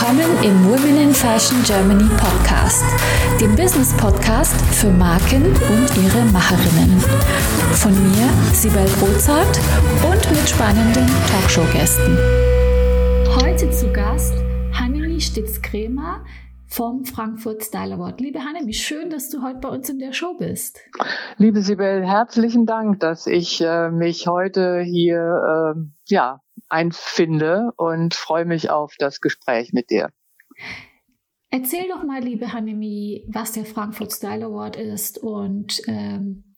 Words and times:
willkommen 0.00 0.42
im 0.42 0.64
Women 0.64 0.96
in 0.96 1.12
Fashion 1.12 1.62
Germany 1.62 2.08
Podcast, 2.16 2.84
dem 3.38 3.54
Business 3.54 3.94
Podcast 3.98 4.54
für 4.74 4.90
Marken 4.90 5.44
und 5.44 5.88
ihre 6.02 6.24
Macherinnen. 6.32 6.98
Von 7.72 7.92
mir, 7.92 8.28
Sibel 8.54 8.86
Rozart 9.02 9.60
und 10.10 10.30
mit 10.30 10.48
spannenden 10.48 11.06
Talkshow-Gästen. 11.30 12.16
Heute 13.42 13.70
zu 13.70 13.92
Gast 13.92 14.32
Hannemi 14.72 15.20
Stitz-Kremer 15.20 16.24
vom 16.66 17.04
Frankfurt 17.04 17.62
Style 17.62 17.94
Award. 17.94 18.22
Liebe 18.22 18.38
Hannemi, 18.38 18.72
schön, 18.72 19.10
dass 19.10 19.28
du 19.28 19.42
heute 19.42 19.58
bei 19.58 19.68
uns 19.68 19.90
in 19.90 19.98
der 19.98 20.14
Show 20.14 20.34
bist. 20.38 20.80
Liebe 21.36 21.60
Sibel, 21.60 22.06
herzlichen 22.06 22.64
Dank, 22.64 23.00
dass 23.00 23.26
ich 23.26 23.60
äh, 23.60 23.90
mich 23.90 24.26
heute 24.26 24.80
hier 24.80 25.74
äh, 25.76 25.80
ja, 26.06 26.40
einfinde 26.70 27.72
und 27.76 28.14
freue 28.14 28.44
mich 28.44 28.70
auf 28.70 28.94
das 28.98 29.20
Gespräch 29.20 29.72
mit 29.72 29.90
dir. 29.90 30.10
Erzähl 31.50 31.88
doch 31.88 32.04
mal, 32.04 32.22
liebe 32.22 32.52
Hannemi, 32.52 33.26
was 33.28 33.52
der 33.52 33.64
Frankfurt 33.64 34.12
Style 34.12 34.46
Award 34.46 34.76
ist 34.76 35.18
und 35.18 35.82
ähm, 35.88 36.56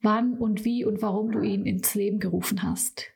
wann 0.00 0.38
und 0.38 0.64
wie 0.64 0.84
und 0.84 1.02
warum 1.02 1.30
du 1.30 1.40
ihn 1.40 1.66
ins 1.66 1.94
Leben 1.94 2.18
gerufen 2.18 2.62
hast. 2.62 3.12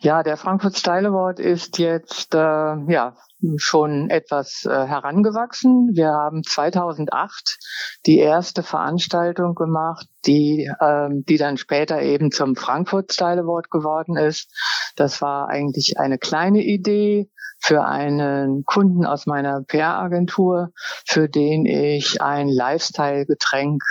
Ja, 0.00 0.22
der 0.22 0.36
Frankfurt 0.36 0.76
Style 0.76 1.08
Award 1.08 1.38
ist 1.38 1.78
jetzt 1.78 2.34
äh, 2.34 2.38
ja 2.38 3.16
schon 3.56 4.08
etwas 4.08 4.64
äh, 4.64 4.70
herangewachsen. 4.70 5.90
Wir 5.94 6.08
haben 6.08 6.42
2008 6.42 7.58
die 8.06 8.18
erste 8.18 8.62
Veranstaltung 8.62 9.54
gemacht, 9.54 10.06
die 10.26 10.70
ähm, 10.80 11.24
die 11.28 11.36
dann 11.36 11.56
später 11.56 12.00
eben 12.00 12.30
zum 12.30 12.56
Frankfurt 12.56 13.12
Style 13.12 13.42
Award 13.42 13.70
geworden 13.70 14.16
ist. 14.16 14.50
Das 14.96 15.20
war 15.22 15.48
eigentlich 15.48 15.98
eine 15.98 16.18
kleine 16.18 16.62
Idee 16.62 17.28
für 17.58 17.84
einen 17.84 18.64
Kunden 18.64 19.06
aus 19.06 19.26
meiner 19.26 19.62
PR-Agentur, 19.62 20.70
für 21.06 21.28
den 21.28 21.64
ich 21.64 22.20
ein 22.20 22.48
Lifestyle-Getränk 22.48 23.82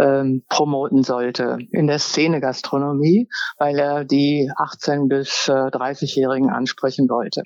ähm, 0.00 0.44
promoten 0.48 1.02
sollte 1.04 1.58
in 1.70 1.86
der 1.86 1.98
Szene 1.98 2.40
Gastronomie, 2.40 3.28
weil 3.58 3.78
er 3.78 4.04
die 4.04 4.50
18 4.56 5.08
bis 5.08 5.48
äh, 5.48 5.52
30-Jährigen 5.52 6.50
ansprechen 6.50 7.08
wollte. 7.08 7.42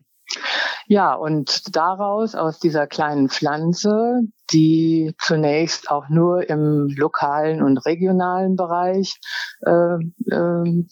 Ja, 0.88 1.14
und 1.14 1.76
daraus, 1.76 2.34
aus 2.34 2.58
dieser 2.58 2.86
kleinen 2.86 3.28
Pflanze, 3.28 4.20
die 4.52 5.14
zunächst 5.20 5.90
auch 5.90 6.08
nur 6.08 6.48
im 6.48 6.88
lokalen 6.96 7.62
und 7.62 7.78
regionalen 7.78 8.56
Bereich 8.56 9.18
äh, 9.64 9.96
äh, 10.30 10.84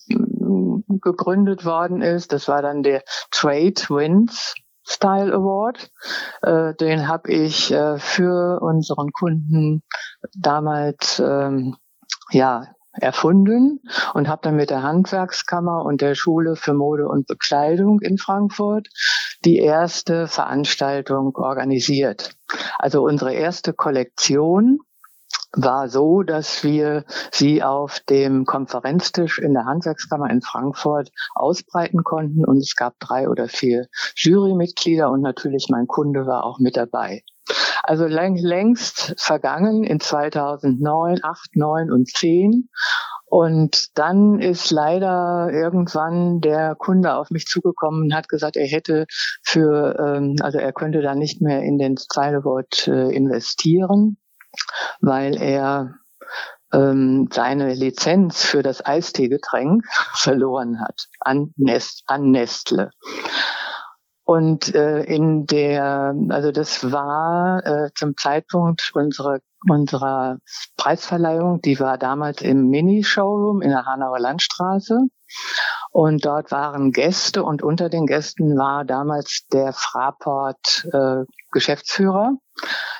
gegründet 1.00 1.64
worden 1.64 2.02
ist, 2.02 2.32
das 2.32 2.48
war 2.48 2.62
dann 2.62 2.82
der 2.82 3.02
Trade 3.30 3.74
Winds 3.88 4.54
Style 4.86 5.32
Award. 5.32 5.90
Äh, 6.42 6.74
den 6.74 7.08
habe 7.08 7.30
ich 7.30 7.72
äh, 7.72 7.98
für 7.98 8.60
unseren 8.60 9.12
Kunden 9.12 9.82
damals 10.36 11.20
ähm, 11.20 11.76
ja 12.30 12.66
erfunden 12.92 13.80
und 14.12 14.28
habe 14.28 14.42
dann 14.42 14.56
mit 14.56 14.70
der 14.70 14.82
Handwerkskammer 14.82 15.84
und 15.84 16.00
der 16.00 16.14
Schule 16.14 16.54
für 16.54 16.74
Mode 16.74 17.08
und 17.08 17.26
Bekleidung 17.26 18.00
in 18.00 18.18
Frankfurt 18.18 18.88
die 19.44 19.56
erste 19.56 20.28
Veranstaltung 20.28 21.34
organisiert. 21.34 22.36
Also 22.78 23.02
unsere 23.02 23.34
erste 23.34 23.72
Kollektion 23.72 24.78
war 25.56 25.88
so, 25.88 26.22
dass 26.22 26.64
wir 26.64 27.04
sie 27.30 27.62
auf 27.62 28.00
dem 28.08 28.44
Konferenztisch 28.44 29.38
in 29.38 29.54
der 29.54 29.64
Handwerkskammer 29.64 30.30
in 30.30 30.42
Frankfurt 30.42 31.10
ausbreiten 31.34 32.04
konnten. 32.04 32.44
Und 32.44 32.58
es 32.58 32.76
gab 32.76 32.98
drei 32.98 33.28
oder 33.28 33.48
vier 33.48 33.86
Jurymitglieder 34.16 35.10
und 35.10 35.20
natürlich 35.20 35.66
mein 35.70 35.86
Kunde 35.86 36.26
war 36.26 36.44
auch 36.44 36.58
mit 36.58 36.76
dabei. 36.76 37.22
Also 37.82 38.06
längst 38.06 39.14
vergangen 39.18 39.84
in 39.84 40.00
2009, 40.00 41.20
8, 41.22 41.56
9 41.56 41.92
und 41.92 42.08
10 42.08 42.70
und 43.26 43.98
dann 43.98 44.38
ist 44.38 44.70
leider 44.70 45.50
irgendwann 45.52 46.40
der 46.40 46.76
Kunde 46.76 47.14
auf 47.14 47.30
mich 47.30 47.46
zugekommen 47.46 48.04
und 48.04 48.14
hat 48.14 48.28
gesagt, 48.28 48.56
er 48.56 48.66
hätte 48.66 49.06
für, 49.42 49.96
ähm, 49.98 50.36
also 50.40 50.58
er 50.58 50.72
könnte 50.72 51.02
da 51.02 51.14
nicht 51.14 51.42
mehr 51.42 51.62
in 51.62 51.76
den 51.76 51.96
Stylewort 51.98 52.86
äh, 52.86 53.10
investieren 53.10 54.18
weil 55.00 55.40
er 55.40 55.94
ähm, 56.72 57.28
seine 57.32 57.74
Lizenz 57.74 58.42
für 58.42 58.62
das 58.62 58.84
Eisteegetränk 58.84 59.84
verloren 60.14 60.80
hat 60.80 61.08
an, 61.20 61.52
Nest, 61.56 62.02
an 62.06 62.30
Nestle. 62.30 62.90
Und 64.26 64.74
äh, 64.74 65.02
in 65.04 65.46
der, 65.46 66.14
also 66.30 66.50
das 66.50 66.90
war 66.90 67.64
äh, 67.66 67.90
zum 67.94 68.16
Zeitpunkt 68.16 68.90
unserer 68.94 69.40
unserer 69.68 70.38
Preisverleihung, 70.76 71.60
die 71.60 71.80
war 71.80 71.98
damals 71.98 72.42
im 72.42 72.68
Mini-Showroom 72.68 73.62
in 73.62 73.70
der 73.70 73.86
Hanauer 73.86 74.18
Landstraße. 74.18 74.98
Und 75.90 76.24
dort 76.24 76.50
waren 76.50 76.90
Gäste 76.92 77.44
und 77.44 77.62
unter 77.62 77.88
den 77.88 78.06
Gästen 78.06 78.56
war 78.56 78.84
damals 78.84 79.46
der 79.52 79.72
Fraport 79.72 80.88
äh, 80.92 81.24
Geschäftsführer, 81.54 82.32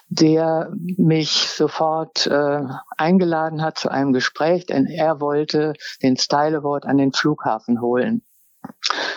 der 0.09 0.73
mich 0.97 1.51
sofort 1.51 2.27
äh, 2.27 2.63
eingeladen 2.97 3.61
hat 3.61 3.77
zu 3.79 3.91
einem 3.91 4.15
Gespräch, 4.15 4.65
denn 4.65 4.87
er 4.87 5.21
wollte 5.21 5.75
den 6.03 6.17
Style 6.17 6.59
Award 6.59 6.87
an 6.87 6.97
den 6.97 7.13
Flughafen 7.13 7.83
holen. 7.83 8.23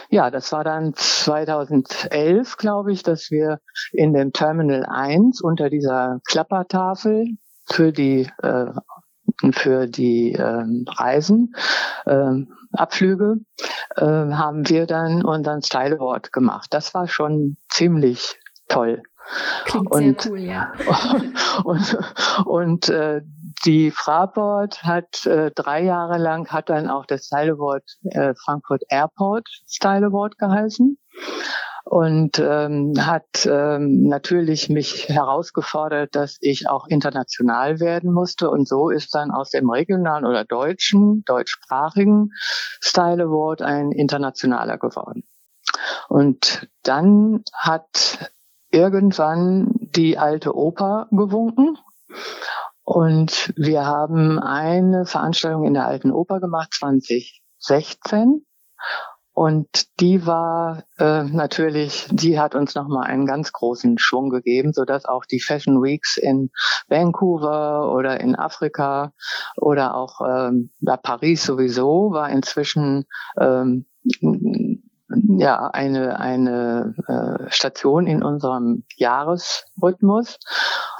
Ja, 0.09 0.29
das 0.31 0.51
war 0.51 0.63
dann 0.65 0.93
2011, 0.93 2.57
glaube 2.57 2.91
ich, 2.91 3.03
dass 3.03 3.31
wir 3.31 3.59
in 3.93 4.13
dem 4.13 4.33
Terminal 4.33 4.85
1 4.85 5.41
unter 5.41 5.69
dieser 5.69 6.19
Klappertafel 6.25 7.37
für 7.65 7.91
die 7.93 8.29
äh, 8.41 8.71
für 9.51 9.87
die 9.87 10.33
äh, 10.33 10.63
Reisen, 10.87 11.53
äh, 12.05 12.31
Abflüge, 12.71 13.37
äh, 13.95 14.03
haben 14.03 14.67
wir 14.69 14.87
dann 14.87 15.23
unseren 15.23 15.61
Style 15.61 15.95
Award 15.95 16.31
gemacht. 16.31 16.67
Das 16.71 16.93
war 16.93 17.07
schon 17.07 17.57
ziemlich 17.69 18.39
toll. 18.67 19.03
Klingt 19.65 19.91
und, 19.91 20.21
sehr 20.21 20.31
cool, 20.31 20.39
ja. 20.39 20.71
und, 21.63 21.97
und 22.45 22.89
äh, 22.89 23.21
die 23.65 23.91
Fraport 23.91 24.83
hat 24.83 25.25
äh, 25.25 25.51
drei 25.53 25.83
Jahre 25.83 26.17
lang 26.17 26.47
hat 26.49 26.69
dann 26.69 26.89
auch 26.89 27.05
das 27.05 27.25
Style 27.25 27.53
Award 27.53 27.83
äh, 28.11 28.33
Frankfurt 28.35 28.83
Airport 28.89 29.47
Style 29.67 30.05
Award 30.05 30.37
geheißen 30.37 30.97
und 31.89 32.39
ähm, 32.39 32.93
hat 32.99 33.45
ähm, 33.45 34.07
natürlich 34.07 34.69
mich 34.69 35.07
herausgefordert, 35.07 36.15
dass 36.15 36.37
ich 36.41 36.69
auch 36.69 36.87
international 36.87 37.79
werden 37.79 38.11
musste. 38.11 38.49
Und 38.49 38.67
so 38.67 38.89
ist 38.89 39.15
dann 39.15 39.31
aus 39.31 39.51
dem 39.51 39.69
regionalen 39.69 40.25
oder 40.25 40.43
deutschen, 40.43 41.23
deutschsprachigen 41.25 42.31
Style 42.81 43.23
Award 43.23 43.61
ein 43.61 43.91
internationaler 43.91 44.77
geworden. 44.77 45.23
Und 46.09 46.67
dann 46.83 47.43
hat 47.53 48.31
irgendwann 48.71 49.71
die 49.95 50.17
alte 50.17 50.55
Oper 50.55 51.07
gewunken. 51.11 51.77
Und 52.83 53.53
wir 53.57 53.85
haben 53.85 54.39
eine 54.39 55.05
Veranstaltung 55.05 55.65
in 55.65 55.73
der 55.73 55.87
alten 55.87 56.11
Oper 56.11 56.39
gemacht, 56.39 56.73
2016. 56.73 58.45
Und 59.33 59.67
die 59.99 60.25
war 60.25 60.85
äh, 60.97 61.23
natürlich, 61.25 62.07
die 62.09 62.39
hat 62.39 62.55
uns 62.55 62.73
nochmal 62.73 63.05
einen 63.05 63.27
ganz 63.27 63.51
großen 63.51 63.99
Schwung 63.99 64.31
gegeben, 64.31 64.73
so 64.73 64.83
dass 64.83 65.05
auch 65.05 65.25
die 65.25 65.39
Fashion 65.39 65.83
Weeks 65.83 66.17
in 66.17 66.49
Vancouver 66.87 67.93
oder 67.93 68.19
in 68.19 68.35
Afrika 68.35 69.13
oder 69.55 69.93
auch 69.93 70.21
ähm, 70.27 70.71
Paris 71.03 71.43
sowieso 71.43 72.09
war 72.13 72.31
inzwischen 72.31 73.05
ähm, 73.39 73.85
ja 75.39 75.67
eine 75.67 76.19
eine 76.19 76.93
äh, 77.07 77.51
Station 77.51 78.07
in 78.07 78.23
unserem 78.23 78.83
Jahresrhythmus 78.95 80.39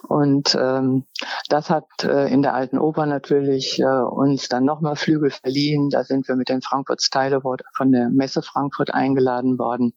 und 0.08 0.56
ähm, 0.60 1.06
das 1.50 1.70
hat 1.70 1.86
äh, 2.04 2.32
in 2.32 2.42
der 2.42 2.54
alten 2.54 2.78
Oper 2.78 3.06
natürlich 3.06 3.80
äh, 3.80 3.86
uns 3.86 4.48
dann 4.48 4.64
nochmal 4.64 4.96
Flügel 4.96 5.32
verliehen. 5.32 5.90
Da 5.90 6.04
sind 6.04 6.28
wir 6.28 6.36
mit 6.36 6.50
dem 6.50 6.62
Frankfurt 6.62 7.02
Style 7.02 7.38
Award 7.38 7.64
von 7.76 7.92
der 7.92 8.10
Messe 8.10 8.42
Frankfurt 8.42 8.94
eingeladen 8.94 9.58
worden 9.58 9.94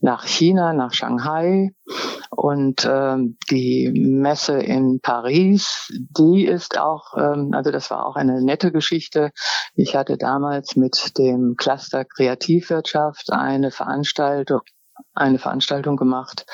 nach 0.00 0.24
China, 0.24 0.72
nach 0.72 0.92
Shanghai. 0.92 1.72
Und 2.40 2.88
ähm, 2.88 3.36
die 3.50 3.90
Messe 3.92 4.60
in 4.60 5.00
Paris, 5.00 5.92
die 5.92 6.44
ist 6.46 6.78
auch, 6.78 7.16
ähm, 7.16 7.50
also 7.52 7.72
das 7.72 7.90
war 7.90 8.06
auch 8.06 8.14
eine 8.14 8.40
nette 8.40 8.70
Geschichte. 8.70 9.32
Ich 9.74 9.96
hatte 9.96 10.16
damals 10.16 10.76
mit 10.76 11.18
dem 11.18 11.56
Cluster 11.56 12.04
Kreativwirtschaft 12.04 13.32
eine 13.32 13.72
Veranstaltung, 13.72 14.60
eine 15.14 15.40
Veranstaltung 15.40 15.96
gemacht, 15.96 16.46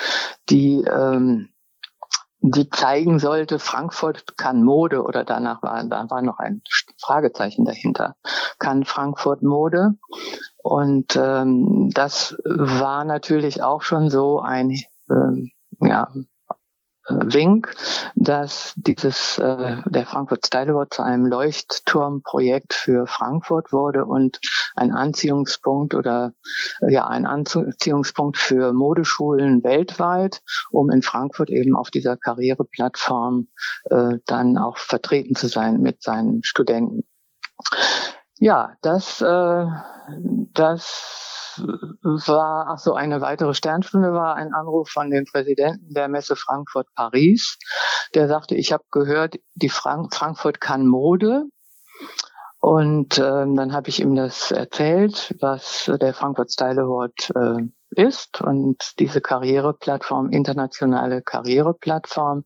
die 0.49 0.83
ähm, 0.91 1.51
die 2.41 2.71
zeigen 2.71 3.19
sollte, 3.19 3.59
Frankfurt 3.59 4.39
kann 4.39 4.63
Mode 4.63 5.03
oder 5.03 5.25
danach 5.25 5.63
war, 5.63 5.85
da 5.85 6.09
war 6.09 6.23
noch 6.23 6.39
ein 6.39 6.63
Fragezeichen 6.99 7.67
dahinter, 7.67 8.17
kann 8.59 8.85
Frankfurt 8.85 9.43
Mode. 9.43 9.93
Und 10.63 11.17
ähm, 11.17 11.91
das 11.93 12.37
war 12.47 13.05
natürlich 13.05 13.63
auch 13.63 13.83
schon 13.83 14.09
so 14.09 14.41
ein 14.41 14.71
äh, 15.11 15.51
ja, 15.81 16.13
Wink, 17.09 17.75
dass 18.15 18.73
dieses 18.77 19.37
äh, 19.39 19.77
der 19.85 20.07
Frankfurt 20.07 20.47
Style 20.47 20.73
Award 20.73 20.95
zu 20.95 21.03
einem 21.03 21.27
Leuchtturmprojekt 21.27 22.73
für 22.73 23.07
Frankfurt 23.07 23.73
wurde 23.73 24.07
und 24.07 24.41
ein 24.75 24.91
Anziehungspunkt 24.91 25.95
oder 25.95 26.33
ja 26.81 27.07
ein 27.07 27.27
Anziehungspunkt 27.27 28.39
für 28.39 28.73
Modeschulen 28.73 29.63
weltweit, 29.63 30.41
um 30.71 30.91
in 30.91 31.03
Frankfurt 31.03 31.51
eben 31.51 31.77
auf 31.77 31.91
dieser 31.91 32.17
Karriereplattform 32.17 33.49
äh, 33.91 34.19
dann 34.25 34.57
auch 34.57 34.79
vertreten 34.79 35.35
zu 35.35 35.49
sein 35.49 35.81
mit 35.81 36.03
seinen 36.03 36.43
Studenten. 36.43 37.05
Ja, 38.39 38.75
das 38.83 39.21
äh, 39.21 39.67
das 40.53 41.61
war, 42.03 42.67
ach 42.69 42.79
so, 42.79 42.95
eine 42.95 43.21
weitere 43.21 43.55
Sternstunde 43.55 44.13
war 44.13 44.35
ein 44.35 44.53
Anruf 44.53 44.89
von 44.91 45.11
dem 45.11 45.25
Präsidenten 45.25 45.95
der 45.95 46.09
Messe 46.09 46.37
Frankfurt 46.37 46.89
Paris. 46.95 47.59
Der 48.15 48.29
sagte, 48.29 48.55
ich 48.57 48.73
habe 48.73 48.85
gehört, 48.91 49.37
die 49.55 49.69
Frank 49.69 50.15
Frankfurt 50.15 50.61
kann 50.61 50.87
Mode. 50.87 51.45
Und 52.65 53.19
ähm, 53.19 53.57
dann 53.57 53.75
habe 53.75 53.91
ich 53.91 54.01
ihm 54.01 54.15
das 54.15 54.51
erzählt, 54.51 55.37
was 55.39 55.93
der 56.01 56.15
Frankfurt 56.15 56.51
Style 56.51 56.81
Award 56.81 57.31
äh, 57.35 58.03
ist 58.03 58.41
und 58.41 58.99
diese 58.99 59.21
Karriereplattform, 59.21 60.31
internationale 60.31 61.21
Karriereplattform 61.21 62.45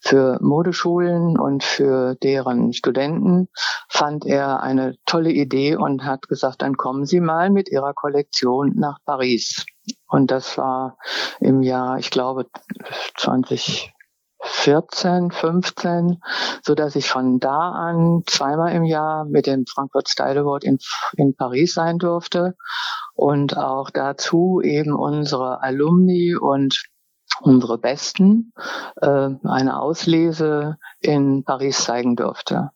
für 0.00 0.38
Modeschulen 0.40 1.36
und 1.36 1.64
für 1.64 2.14
deren 2.14 2.74
Studenten 2.74 3.48
fand 3.88 4.24
er 4.24 4.62
eine 4.62 4.94
tolle 5.04 5.32
Idee 5.32 5.74
und 5.74 6.04
hat 6.04 6.28
gesagt, 6.28 6.62
dann 6.62 6.76
kommen 6.76 7.04
Sie 7.04 7.18
mal 7.18 7.50
mit 7.50 7.68
Ihrer 7.68 7.92
Kollektion 7.92 8.72
nach 8.76 8.98
Paris. 9.04 9.66
Und 10.06 10.30
das 10.30 10.56
war 10.58 10.96
im 11.40 11.62
Jahr, 11.62 11.98
ich 11.98 12.12
glaube, 12.12 12.46
20, 13.16 13.92
14, 14.66 15.30
15, 15.30 16.20
so 16.60 16.74
dass 16.74 16.96
ich 16.96 17.08
von 17.08 17.38
da 17.38 17.70
an 17.70 18.24
zweimal 18.26 18.72
im 18.72 18.82
Jahr 18.82 19.24
mit 19.24 19.46
dem 19.46 19.64
Frankfurt 19.64 20.08
Style 20.08 20.40
Award 20.40 20.64
in, 20.64 20.78
in 21.16 21.36
Paris 21.36 21.74
sein 21.74 21.98
durfte 21.98 22.56
und 23.14 23.56
auch 23.56 23.90
dazu 23.90 24.60
eben 24.64 24.92
unsere 24.92 25.62
Alumni 25.62 26.34
und 26.34 26.82
unsere 27.40 27.78
Besten 27.78 28.52
äh, 29.00 29.28
eine 29.44 29.80
Auslese 29.80 30.78
in 30.98 31.44
Paris 31.44 31.84
zeigen 31.84 32.16
durfte. 32.16 32.70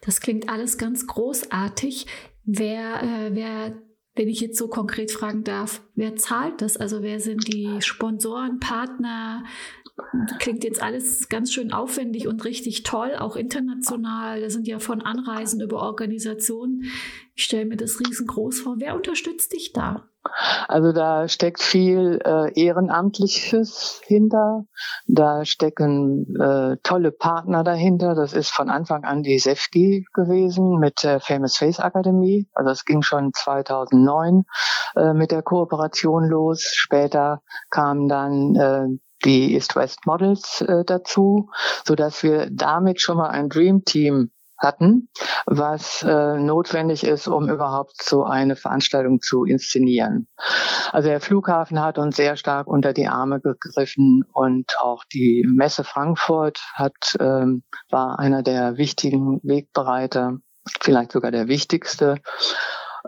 Das 0.00 0.22
klingt 0.22 0.48
alles 0.48 0.78
ganz 0.78 1.06
großartig. 1.06 2.06
Wer, 2.44 3.02
äh, 3.02 3.34
wer, 3.34 3.74
wenn 4.14 4.28
ich 4.28 4.40
jetzt 4.40 4.56
so 4.56 4.68
konkret 4.68 5.10
fragen 5.10 5.44
darf, 5.44 5.82
wer 5.94 6.16
zahlt 6.16 6.62
das? 6.62 6.78
Also 6.78 7.02
wer 7.02 7.20
sind 7.20 7.46
die 7.52 7.82
Sponsoren, 7.82 8.58
Partner? 8.58 9.44
Klingt 10.38 10.62
jetzt 10.64 10.82
alles 10.82 11.28
ganz 11.30 11.52
schön 11.52 11.72
aufwendig 11.72 12.28
und 12.28 12.44
richtig 12.44 12.82
toll, 12.82 13.16
auch 13.18 13.34
international. 13.34 14.40
Da 14.40 14.50
sind 14.50 14.66
ja 14.66 14.78
von 14.78 15.00
Anreisen 15.00 15.60
über 15.60 15.78
Organisationen. 15.78 16.84
Ich 17.34 17.44
stelle 17.44 17.64
mir 17.64 17.76
das 17.76 17.98
riesengroß 18.00 18.60
vor. 18.60 18.76
Wer 18.78 18.94
unterstützt 18.94 19.52
dich 19.52 19.72
da? 19.72 20.06
Also 20.68 20.92
da 20.92 21.28
steckt 21.28 21.62
viel 21.62 22.20
äh, 22.24 22.52
Ehrenamtliches 22.60 24.00
hinter, 24.04 24.64
da 25.06 25.44
stecken 25.44 26.34
äh, 26.40 26.76
tolle 26.82 27.12
Partner 27.12 27.64
dahinter. 27.64 28.14
Das 28.14 28.32
ist 28.32 28.50
von 28.50 28.68
Anfang 28.68 29.04
an 29.04 29.22
die 29.22 29.38
SEFGI 29.38 30.06
gewesen 30.12 30.78
mit 30.78 31.04
der 31.04 31.20
Famous 31.20 31.56
Face 31.56 31.80
Akademie. 31.80 32.48
Also 32.54 32.70
es 32.70 32.84
ging 32.84 33.02
schon 33.02 33.32
2009 33.32 34.44
äh, 34.96 35.12
mit 35.14 35.30
der 35.30 35.42
Kooperation 35.42 36.24
los. 36.24 36.72
Später 36.74 37.42
kam 37.70 38.08
dann 38.08 38.56
äh, 38.56 38.98
die 39.26 39.54
East-West 39.54 40.06
Models 40.06 40.62
äh, 40.62 40.84
dazu, 40.84 41.50
so 41.84 41.94
dass 41.94 42.22
wir 42.22 42.48
damit 42.50 43.00
schon 43.00 43.18
mal 43.18 43.28
ein 43.28 43.48
Dream 43.48 43.84
Team 43.84 44.30
hatten, 44.58 45.08
was 45.44 46.02
äh, 46.02 46.38
notwendig 46.38 47.04
ist, 47.04 47.28
um 47.28 47.50
überhaupt 47.50 48.02
so 48.02 48.24
eine 48.24 48.56
Veranstaltung 48.56 49.20
zu 49.20 49.44
inszenieren. 49.44 50.28
Also 50.92 51.08
der 51.08 51.20
Flughafen 51.20 51.80
hat 51.80 51.98
uns 51.98 52.16
sehr 52.16 52.36
stark 52.36 52.66
unter 52.66 52.92
die 52.92 53.06
Arme 53.06 53.40
gegriffen 53.40 54.24
und 54.32 54.78
auch 54.80 55.04
die 55.12 55.46
Messe 55.46 55.84
Frankfurt 55.84 56.60
hat 56.74 57.16
ähm, 57.20 57.64
war 57.90 58.18
einer 58.18 58.42
der 58.42 58.78
wichtigen 58.78 59.40
Wegbereiter, 59.42 60.38
vielleicht 60.80 61.12
sogar 61.12 61.30
der 61.30 61.48
wichtigste. 61.48 62.16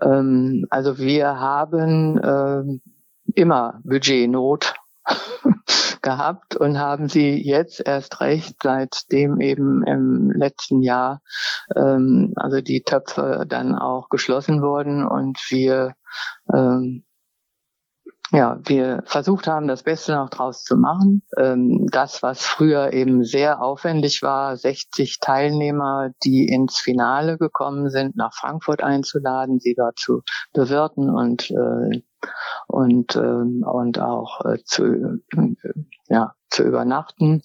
Ähm, 0.03 0.67
also 0.69 0.99
wir 0.99 1.41
haben 1.41 2.19
äh, 2.19 3.41
immer 3.41 3.81
Budgetnot 3.85 4.75
gehabt 6.03 6.57
und 6.57 6.79
haben 6.79 7.09
sie 7.09 7.43
jetzt 7.43 7.81
erst 7.87 8.21
recht, 8.21 8.57
seitdem 8.63 9.41
eben 9.41 9.83
im 9.85 10.31
letzten 10.31 10.83
Jahr 10.83 11.21
ähm, 11.77 12.33
also 12.37 12.61
die 12.61 12.83
Töpfe 12.83 13.45
dann 13.49 13.75
auch 13.75 14.09
geschlossen 14.09 14.63
wurden 14.63 15.07
und 15.07 15.39
wir 15.51 15.95
ähm, 16.53 17.05
ja, 18.31 18.59
wir 18.65 19.03
versucht 19.07 19.47
haben, 19.47 19.69
das 19.69 19.83
Beste 19.83 20.13
noch 20.13 20.29
draus 20.29 20.63
zu 20.63 20.77
machen. 20.77 21.23
Ähm, 21.39 21.87
das, 21.91 22.23
was 22.23 22.43
früher 22.43 22.93
eben 22.93 23.25
sehr 23.25 23.63
aufwendig 23.63 24.23
war, 24.23 24.55
60 24.57 25.19
Teilnehmer, 25.19 26.11
die 26.25 26.47
ins 26.47 26.79
Finale 26.79 27.39
gekommen 27.39 27.89
sind, 27.89 28.17
nach 28.17 28.35
Frankfurt 28.35 28.83
einzuladen, 28.83 29.61
sie 29.61 29.75
dort 29.75 29.99
zu 29.99 30.23
bewirten 30.53 31.09
und 31.09 31.51
äh, 31.51 32.03
und 32.69 33.17
ähm, 33.17 33.65
und 33.67 33.99
auch 33.99 34.45
äh, 34.45 34.59
zu 34.65 34.85
äh, 34.85 35.55
ja 36.09 36.35
zu 36.51 36.63
übernachten. 36.63 37.43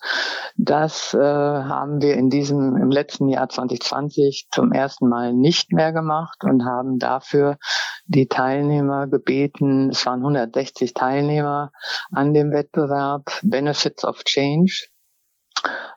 Das 0.56 1.14
äh, 1.14 1.20
haben 1.20 2.02
wir 2.02 2.16
in 2.16 2.30
diesem 2.30 2.76
im 2.78 2.92
letzten 2.92 3.30
Jahr 3.30 3.50
2020 3.50 4.48
zum 4.52 4.72
ersten 4.72 5.10
Mal 5.10 5.34
nicht 5.34 5.72
mehr 5.72 5.92
gemacht 5.92 6.44
und 6.44 6.66
haben 6.66 7.00
dafür 7.00 7.58
die 8.06 8.28
Teilnehmer 8.28 9.08
gebeten. 9.08 9.90
Es 9.90 10.06
waren 10.06 10.20
160 10.20 10.94
Teilnehmer 10.94 11.72
an 12.12 12.34
dem 12.34 12.52
Wettbewerb 12.52 13.40
Benefits 13.44 14.06
of 14.06 14.24
Change. 14.26 14.88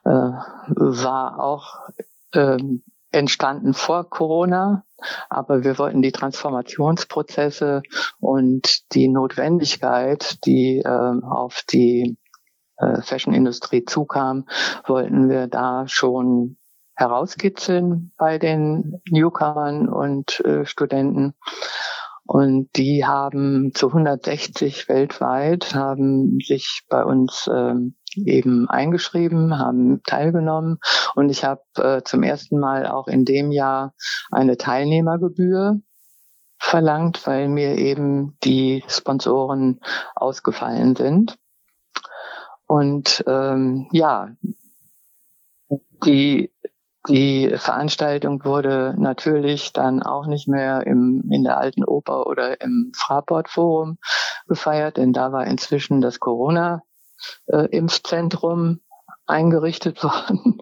Äh, 0.05 0.09
war 0.09 1.39
auch 1.39 1.89
äh, 2.31 2.57
entstanden 3.11 3.73
vor 3.73 4.09
Corona, 4.09 4.83
aber 5.29 5.63
wir 5.63 5.77
wollten 5.77 6.01
die 6.01 6.11
Transformationsprozesse 6.11 7.81
und 8.19 8.93
die 8.93 9.07
Notwendigkeit, 9.07 10.45
die 10.45 10.79
äh, 10.79 10.87
auf 10.87 11.63
die 11.69 12.17
äh, 12.77 13.01
Fashion-Industrie 13.01 13.85
zukam, 13.85 14.45
wollten 14.85 15.29
wir 15.29 15.47
da 15.47 15.87
schon 15.87 16.57
herauskitzeln 16.95 18.11
bei 18.17 18.39
den 18.39 19.01
Newcomern 19.09 19.87
und 19.87 20.39
äh, 20.41 20.65
Studenten. 20.65 21.35
Und 22.27 22.69
die 22.75 23.05
haben 23.05 23.71
zu 23.73 23.87
160 23.87 24.89
weltweit, 24.89 25.73
haben 25.73 26.39
sich 26.45 26.83
bei 26.89 27.03
uns 27.05 27.49
ähm, 27.51 27.95
eben 28.15 28.67
eingeschrieben, 28.69 29.57
haben 29.57 30.01
teilgenommen. 30.03 30.79
Und 31.15 31.29
ich 31.29 31.45
habe 31.45 31.61
äh, 31.77 32.01
zum 32.03 32.23
ersten 32.23 32.59
Mal 32.59 32.85
auch 32.85 33.07
in 33.07 33.23
dem 33.23 33.51
Jahr 33.51 33.93
eine 34.29 34.57
Teilnehmergebühr 34.57 35.79
verlangt, 36.59 37.25
weil 37.25 37.47
mir 37.47 37.77
eben 37.77 38.37
die 38.43 38.83
Sponsoren 38.89 39.79
ausgefallen 40.13 40.97
sind. 40.97 41.37
Und 42.65 43.23
ähm, 43.25 43.87
ja, 43.93 44.31
die 46.03 46.51
die 47.07 47.55
Veranstaltung 47.57 48.43
wurde 48.43 48.93
natürlich 48.97 49.71
dann 49.73 50.03
auch 50.03 50.27
nicht 50.27 50.47
mehr 50.47 50.85
im, 50.85 51.23
in 51.31 51.43
der 51.43 51.57
alten 51.57 51.83
Oper 51.83 52.27
oder 52.27 52.61
im 52.61 52.91
Fraport 52.95 53.49
Forum 53.49 53.97
gefeiert, 54.47 54.97
denn 54.97 55.13
da 55.13 55.31
war 55.31 55.45
inzwischen 55.45 56.01
das 56.01 56.19
Corona-Impfzentrum 56.19 58.81
eingerichtet 59.27 60.03
worden. 60.03 60.61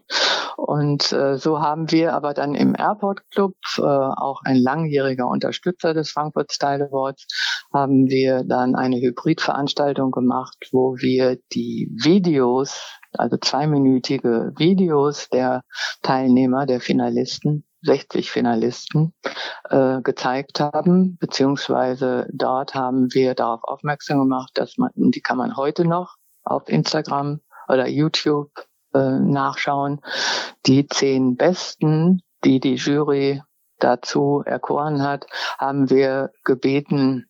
Und 0.57 1.11
äh, 1.11 1.37
so 1.37 1.61
haben 1.61 1.91
wir 1.91 2.13
aber 2.13 2.33
dann 2.33 2.55
im 2.55 2.75
Airport 2.75 3.21
Club, 3.31 3.55
äh, 3.77 3.81
auch 3.81 4.41
ein 4.43 4.57
langjähriger 4.57 5.27
Unterstützer 5.27 5.93
des 5.93 6.11
Frankfurt 6.11 6.51
Style 6.51 6.85
Awards, 6.85 7.27
haben 7.73 8.09
wir 8.09 8.43
dann 8.43 8.75
eine 8.75 8.97
Hybridveranstaltung 8.97 10.11
gemacht, 10.11 10.69
wo 10.71 10.95
wir 10.97 11.37
die 11.51 11.91
Videos 12.03 12.99
also 13.17 13.37
zweiminütige 13.37 14.53
Videos 14.57 15.29
der 15.29 15.63
Teilnehmer, 16.01 16.65
der 16.65 16.81
Finalisten, 16.81 17.65
60 17.83 18.31
Finalisten, 18.31 19.13
äh, 19.69 20.01
gezeigt 20.01 20.59
haben, 20.59 21.17
beziehungsweise 21.19 22.27
dort 22.33 22.73
haben 22.73 23.13
wir 23.13 23.35
darauf 23.35 23.63
aufmerksam 23.63 24.19
gemacht, 24.19 24.51
dass 24.55 24.77
man, 24.77 24.91
die 24.95 25.21
kann 25.21 25.37
man 25.37 25.55
heute 25.55 25.85
noch 25.85 26.15
auf 26.43 26.69
Instagram 26.69 27.41
oder 27.67 27.87
YouTube 27.87 28.51
äh, 28.93 29.19
nachschauen, 29.19 30.01
die 30.65 30.87
zehn 30.87 31.35
besten, 31.35 32.21
die 32.43 32.59
die 32.59 32.75
Jury 32.75 33.41
dazu 33.79 34.43
erkoren 34.45 35.01
hat, 35.03 35.25
haben 35.57 35.89
wir 35.89 36.31
gebeten, 36.43 37.27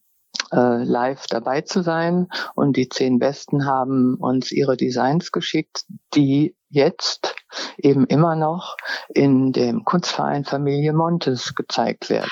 äh, 0.52 0.84
live 0.84 1.26
dabei 1.28 1.62
zu 1.62 1.82
sein. 1.82 2.28
Und 2.54 2.78
die 2.78 2.90
zehn 2.90 3.20
Besten 3.20 3.66
haben 3.66 4.16
uns 4.16 4.52
ihre 4.52 4.78
Designs 4.78 5.32
geschickt, 5.32 5.86
die 6.14 6.56
jetzt 6.70 7.36
eben 7.78 8.06
immer 8.06 8.36
noch 8.36 8.78
in 9.10 9.52
dem 9.52 9.84
Kunstverein 9.86 10.46
Familie 10.46 10.94
Montes 10.94 11.56
gezeigt 11.56 12.10
werden. 12.10 12.32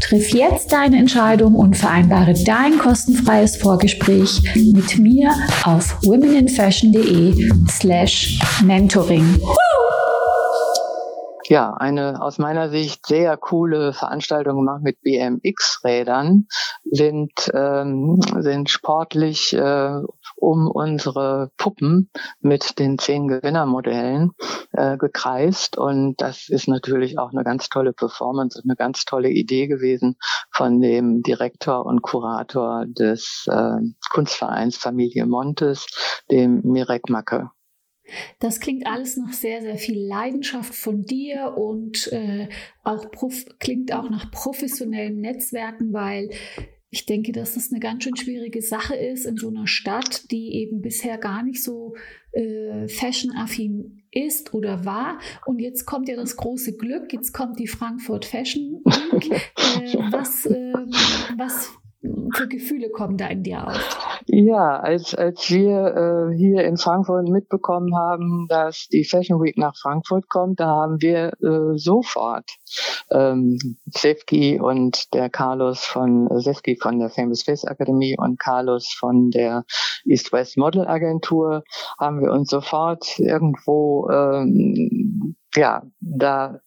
Triff 0.00 0.30
jetzt 0.30 0.72
deine 0.72 0.98
Entscheidung 0.98 1.54
und 1.54 1.76
vereinbare 1.76 2.34
dein 2.44 2.78
kostenfreies 2.78 3.56
Vorgespräch 3.56 4.42
mit 4.54 4.98
mir 4.98 5.34
auf 5.64 5.96
womeninfashion.de 6.04 7.50
slash 7.68 8.38
mentoring. 8.62 9.40
Ja, 11.54 11.72
eine 11.72 12.20
aus 12.20 12.38
meiner 12.38 12.68
Sicht 12.68 13.06
sehr 13.06 13.36
coole 13.36 13.92
Veranstaltung 13.92 14.56
gemacht 14.56 14.82
mit 14.82 15.00
BMX-Rädern, 15.02 16.48
sind, 16.82 17.30
ähm, 17.54 18.18
sind 18.40 18.70
sportlich 18.70 19.52
äh, 19.52 20.00
um 20.34 20.68
unsere 20.68 21.52
Puppen 21.56 22.10
mit 22.40 22.80
den 22.80 22.98
zehn 22.98 23.28
Gewinnermodellen 23.28 24.32
äh, 24.72 24.96
gekreist. 24.96 25.78
Und 25.78 26.20
das 26.20 26.48
ist 26.48 26.66
natürlich 26.66 27.20
auch 27.20 27.30
eine 27.30 27.44
ganz 27.44 27.68
tolle 27.68 27.92
Performance 27.92 28.58
und 28.58 28.68
eine 28.68 28.74
ganz 28.74 29.04
tolle 29.04 29.30
Idee 29.30 29.68
gewesen 29.68 30.16
von 30.50 30.80
dem 30.80 31.22
Direktor 31.22 31.86
und 31.86 32.02
Kurator 32.02 32.84
des 32.84 33.46
äh, 33.48 33.76
Kunstvereins 34.10 34.76
Familie 34.76 35.24
Montes, 35.24 35.86
dem 36.28 36.62
Mirek 36.64 37.08
Macke. 37.08 37.52
Das 38.38 38.60
klingt 38.60 38.86
alles 38.86 39.16
nach 39.16 39.32
sehr, 39.32 39.62
sehr 39.62 39.78
viel 39.78 39.98
Leidenschaft 39.98 40.74
von 40.74 41.02
dir 41.02 41.54
und 41.56 42.12
äh, 42.12 42.48
auch 42.82 43.06
klingt 43.58 43.92
auch 43.92 44.10
nach 44.10 44.30
professionellen 44.30 45.20
Netzwerken, 45.20 45.92
weil 45.92 46.30
ich 46.94 47.06
denke, 47.06 47.32
dass 47.32 47.54
das 47.54 47.72
eine 47.72 47.80
ganz 47.80 48.04
schön 48.04 48.14
schwierige 48.14 48.62
Sache 48.62 48.94
ist 48.94 49.26
in 49.26 49.36
so 49.36 49.48
einer 49.48 49.66
Stadt, 49.66 50.30
die 50.30 50.54
eben 50.54 50.80
bisher 50.80 51.18
gar 51.18 51.42
nicht 51.42 51.60
so 51.60 51.96
äh, 52.30 52.86
fashion-affin 52.86 54.04
ist 54.12 54.54
oder 54.54 54.84
war. 54.84 55.18
Und 55.44 55.58
jetzt 55.58 55.86
kommt 55.86 56.08
ja 56.08 56.14
das 56.14 56.36
große 56.36 56.76
Glück, 56.76 57.12
jetzt 57.12 57.32
kommt 57.32 57.58
die 57.58 57.66
Frankfurt 57.66 58.24
Fashion 58.24 58.80
Week. 58.84 59.32
äh, 59.32 60.12
was, 60.12 60.46
äh, 60.46 60.72
was 61.36 61.72
für 62.34 62.48
Gefühle 62.48 62.90
kommen 62.90 63.16
da 63.16 63.28
in 63.28 63.42
dir 63.42 63.66
auf? 63.66 64.20
Ja, 64.26 64.80
als, 64.80 65.14
als 65.14 65.50
wir 65.50 66.30
äh, 66.32 66.36
hier 66.36 66.64
in 66.64 66.76
Frankfurt 66.76 67.28
mitbekommen 67.28 67.94
haben, 67.96 68.46
dass 68.48 68.88
die 68.88 69.04
Fashion 69.04 69.42
Week 69.42 69.58
nach 69.58 69.76
Frankfurt 69.76 70.28
kommt, 70.28 70.60
da 70.60 70.66
haben 70.66 71.00
wir 71.00 71.32
äh, 71.42 71.76
sofort 71.76 72.50
ähm, 73.10 73.58
Sefki 73.86 74.58
und 74.60 75.12
der 75.14 75.28
Carlos 75.30 75.84
von 75.84 76.28
äh, 76.30 76.40
Sefki 76.40 76.76
von 76.76 76.98
der 76.98 77.10
Famous 77.10 77.42
Face 77.42 77.64
Academy 77.64 78.16
und 78.18 78.38
Carlos 78.38 78.94
von 78.98 79.30
der 79.30 79.64
East 80.04 80.32
West 80.32 80.56
Model 80.56 80.86
Agentur 80.86 81.62
haben 81.98 82.20
wir 82.20 82.32
uns 82.32 82.50
sofort 82.50 83.18
irgendwo 83.18 84.08
ähm, 84.10 85.36
ja 85.54 85.82
da 86.00 86.60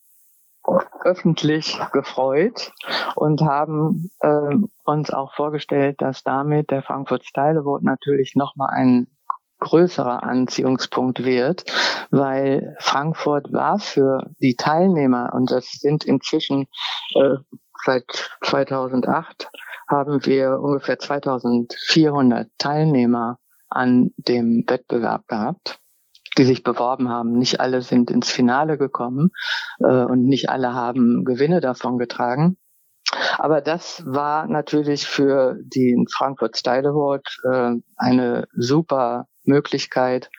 öffentlich 1.04 1.78
gefreut 1.92 2.72
und 3.14 3.42
haben 3.42 4.10
äh, 4.20 4.54
uns 4.84 5.10
auch 5.10 5.34
vorgestellt, 5.34 6.00
dass 6.00 6.22
damit 6.22 6.70
der 6.70 6.82
Frankfurt 6.82 7.24
Style 7.24 7.62
natürlich 7.82 8.34
nochmal 8.34 8.70
ein 8.70 9.08
größerer 9.60 10.22
Anziehungspunkt 10.22 11.24
wird, 11.24 11.64
weil 12.10 12.76
Frankfurt 12.78 13.52
war 13.52 13.78
für 13.78 14.30
die 14.40 14.54
Teilnehmer, 14.54 15.32
und 15.34 15.50
das 15.50 15.66
sind 15.72 16.04
inzwischen 16.04 16.68
äh, 17.14 17.36
seit 17.84 18.30
2008, 18.44 19.50
haben 19.88 20.24
wir 20.26 20.60
ungefähr 20.60 20.98
2400 20.98 22.48
Teilnehmer 22.58 23.38
an 23.68 24.12
dem 24.16 24.64
Wettbewerb 24.66 25.26
gehabt 25.26 25.80
die 26.38 26.44
sich 26.44 26.62
beworben 26.62 27.08
haben. 27.08 27.32
Nicht 27.32 27.60
alle 27.60 27.82
sind 27.82 28.10
ins 28.10 28.30
Finale 28.30 28.78
gekommen 28.78 29.30
äh, 29.80 29.84
und 29.86 30.24
nicht 30.24 30.48
alle 30.48 30.72
haben 30.72 31.24
Gewinne 31.24 31.60
davon 31.60 31.98
getragen. 31.98 32.56
Aber 33.38 33.60
das 33.60 34.02
war 34.06 34.46
natürlich 34.46 35.06
für 35.06 35.56
den 35.60 36.06
Frankfurt 36.08 36.56
Style 36.56 36.88
Award 36.88 37.40
äh, 37.44 37.72
eine 37.96 38.46
super 38.52 39.26
Möglichkeit, 39.44 40.30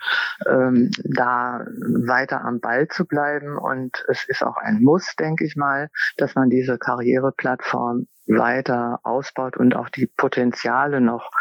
ähm, 0.48 0.92
da 1.04 1.66
weiter 2.08 2.42
am 2.46 2.60
Ball 2.60 2.88
zu 2.88 3.06
bleiben. 3.06 3.58
Und 3.58 4.06
es 4.08 4.24
ist 4.28 4.44
auch 4.44 4.58
ein 4.58 4.84
Muss, 4.84 5.16
denke 5.18 5.46
ich 5.46 5.56
mal, 5.56 5.90
dass 6.18 6.36
man 6.36 6.50
diese 6.50 6.78
Karriereplattform 6.78 8.08
weiter 8.28 9.00
ausbaut 9.04 9.58
und 9.58 9.76
auch 9.76 9.90
die 9.90 10.06
Potenziale 10.06 11.02
noch 11.02 11.32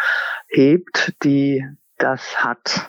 hebt, 0.49 1.12
die 1.23 1.67
das 1.99 2.43
hat. 2.45 2.87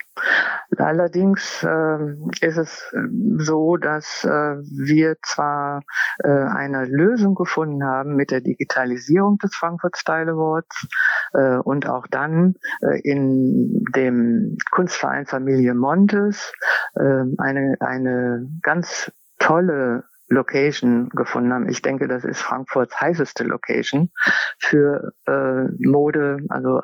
Allerdings 0.78 1.64
äh, 1.64 2.14
ist 2.42 2.58
es 2.58 2.94
so, 3.38 3.78
dass 3.78 4.24
äh, 4.24 4.30
wir 4.30 5.18
zwar 5.24 5.82
äh, 6.24 6.30
eine 6.30 6.86
Lösung 6.86 7.36
gefunden 7.36 7.84
haben 7.84 8.16
mit 8.16 8.32
der 8.32 8.42
Digitalisierung 8.42 9.38
des 9.40 9.56
Frankfurt 9.56 9.98
Style 9.98 10.32
Awards 10.32 10.88
äh, 11.34 11.58
und 11.58 11.88
auch 11.88 12.06
dann 12.08 12.56
äh, 12.82 13.00
in 13.02 13.84
dem 13.96 14.58
Kunstverein 14.72 15.26
Familie 15.26 15.74
Montes 15.74 16.54
äh, 16.96 17.24
eine, 17.38 17.76
eine 17.80 18.48
ganz 18.62 19.12
tolle 19.40 20.04
Location 20.30 21.10
gefunden 21.10 21.52
haben. 21.52 21.70
Ich 21.70 21.82
denke, 21.82 22.08
das 22.08 22.24
ist 22.24 22.42
Frankfurts 22.42 23.00
heißeste 23.02 23.44
Location 23.44 24.12
für 24.60 25.14
äh, 25.26 25.64
Mode, 25.80 26.38
also 26.50 26.82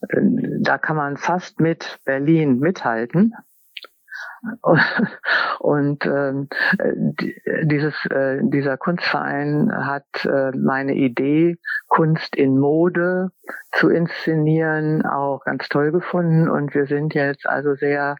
da 0.00 0.78
kann 0.78 0.96
man 0.96 1.16
fast 1.16 1.60
mit 1.60 2.00
Berlin 2.04 2.58
mithalten. 2.58 3.32
Und 5.58 6.06
ähm, 6.06 6.48
dieses, 7.62 7.94
äh, 8.06 8.38
dieser 8.42 8.76
Kunstverein 8.76 9.72
hat 9.72 10.06
äh, 10.24 10.52
meine 10.56 10.94
Idee, 10.94 11.58
Kunst 11.88 12.36
in 12.36 12.58
Mode 12.58 13.30
zu 13.72 13.88
inszenieren, 13.88 15.04
auch 15.04 15.44
ganz 15.44 15.68
toll 15.68 15.92
gefunden. 15.92 16.48
Und 16.48 16.74
wir 16.74 16.86
sind 16.86 17.14
jetzt 17.14 17.46
also 17.46 17.74
sehr, 17.74 18.16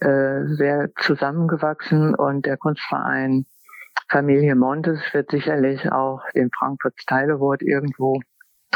äh, 0.00 0.44
sehr 0.46 0.90
zusammengewachsen 0.96 2.14
und 2.14 2.46
der 2.46 2.56
Kunstverein 2.56 3.46
Familie 4.08 4.56
Montes 4.56 5.00
wird 5.12 5.30
sicherlich 5.30 5.92
auch 5.92 6.22
den 6.34 6.50
Frankfurt 6.50 6.94
Style 7.00 7.34
Award 7.34 7.62
irgendwo 7.62 8.20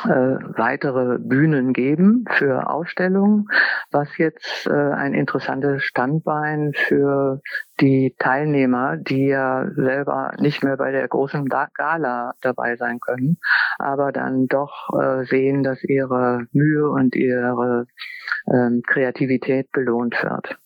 äh, 0.04 0.08
weitere 0.56 1.18
Bühnen 1.18 1.72
geben 1.72 2.24
für 2.28 2.68
Ausstellungen, 2.68 3.46
was 3.90 4.18
jetzt 4.18 4.66
äh, 4.66 4.72
ein 4.72 5.14
interessantes 5.14 5.82
Standbein 5.84 6.72
für 6.74 7.40
die 7.80 8.14
Teilnehmer, 8.18 8.96
die 8.96 9.28
ja 9.28 9.66
selber 9.74 10.32
nicht 10.38 10.62
mehr 10.62 10.76
bei 10.76 10.90
der 10.90 11.08
großen 11.08 11.46
Gala 11.46 12.34
dabei 12.42 12.76
sein 12.76 13.00
können, 13.00 13.38
aber 13.78 14.12
dann 14.12 14.46
doch 14.46 14.90
äh, 14.98 15.24
sehen, 15.24 15.62
dass 15.62 15.82
ihre 15.84 16.46
Mühe 16.52 16.90
und 16.90 17.14
ihre 17.14 17.86
ähm, 18.52 18.82
Kreativität 18.86 19.70
belohnt 19.72 20.22
wird. 20.22 20.58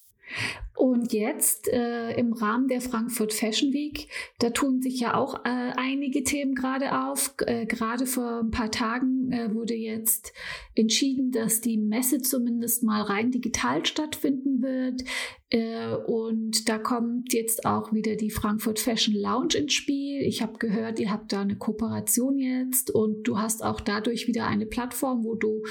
Und 0.78 1.12
jetzt 1.12 1.66
äh, 1.66 2.12
im 2.12 2.32
Rahmen 2.32 2.68
der 2.68 2.80
Frankfurt 2.80 3.32
Fashion 3.32 3.72
Week, 3.72 4.08
da 4.38 4.50
tun 4.50 4.80
sich 4.80 5.00
ja 5.00 5.14
auch 5.14 5.44
äh, 5.44 5.72
einige 5.76 6.22
Themen 6.22 6.54
gerade 6.54 6.96
auf. 6.96 7.34
Äh, 7.46 7.66
gerade 7.66 8.06
vor 8.06 8.38
ein 8.44 8.52
paar 8.52 8.70
Tagen 8.70 9.32
äh, 9.32 9.52
wurde 9.52 9.74
jetzt 9.74 10.32
entschieden, 10.76 11.32
dass 11.32 11.60
die 11.60 11.78
Messe 11.78 12.22
zumindest 12.22 12.84
mal 12.84 13.02
rein 13.02 13.32
digital 13.32 13.84
stattfinden 13.84 14.62
wird. 14.62 15.02
Äh, 15.50 15.94
und 15.94 16.68
da 16.68 16.78
kommt 16.78 17.32
jetzt 17.32 17.64
auch 17.64 17.92
wieder 17.92 18.16
die 18.16 18.30
Frankfurt 18.30 18.78
Fashion 18.78 19.14
Lounge 19.14 19.54
ins 19.56 19.72
Spiel. 19.72 20.20
Ich 20.20 20.42
habe 20.42 20.58
gehört, 20.58 20.98
ihr 20.98 21.10
habt 21.10 21.32
da 21.32 21.40
eine 21.40 21.56
Kooperation 21.56 22.38
jetzt 22.38 22.90
und 22.90 23.22
du 23.22 23.38
hast 23.38 23.64
auch 23.64 23.80
dadurch 23.80 24.26
wieder 24.26 24.46
eine 24.46 24.66
Plattform, 24.66 25.24
wo 25.24 25.36
du 25.36 25.62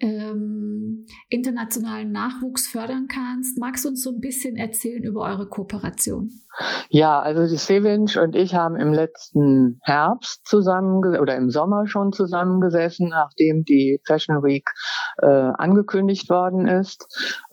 ähm, 0.00 1.06
internationalen 1.30 2.12
Nachwuchs 2.12 2.66
fördern 2.66 3.06
kannst. 3.08 3.58
Magst 3.58 3.84
du 3.84 3.90
uns 3.90 4.02
so 4.02 4.10
ein 4.10 4.20
bisschen 4.20 4.56
erzählen 4.56 5.02
über 5.02 5.22
eure 5.22 5.48
Kooperation? 5.48 6.30
Ja, 6.90 7.20
also 7.20 7.46
die 7.46 7.56
Sevinch 7.56 8.18
und 8.18 8.36
ich 8.36 8.54
haben 8.54 8.76
im 8.76 8.92
letzten 8.92 9.80
Herbst 9.82 10.46
zusammen 10.46 10.98
oder 11.18 11.36
im 11.36 11.50
Sommer 11.50 11.86
schon 11.86 12.12
zusammengesessen, 12.12 13.08
nachdem 13.08 13.64
die 13.64 14.00
Fashion 14.06 14.42
Week 14.42 14.68
äh, 15.22 15.26
angekündigt 15.26 16.28
worden 16.28 16.66
ist 16.66 17.06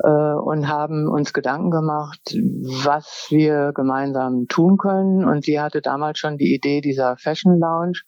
äh, 0.03 0.09
und 0.09 0.67
haben 0.67 1.07
uns 1.07 1.33
Gedanken 1.33 1.71
gemacht, 1.71 2.35
was 2.83 3.27
wir 3.29 3.71
gemeinsam 3.73 4.47
tun 4.47 4.77
können. 4.77 5.25
Und 5.25 5.45
sie 5.45 5.59
hatte 5.59 5.81
damals 5.81 6.19
schon 6.19 6.37
die 6.37 6.53
Idee 6.53 6.81
dieser 6.81 7.15
Fashion 7.17 7.59
Lounge, 7.59 8.01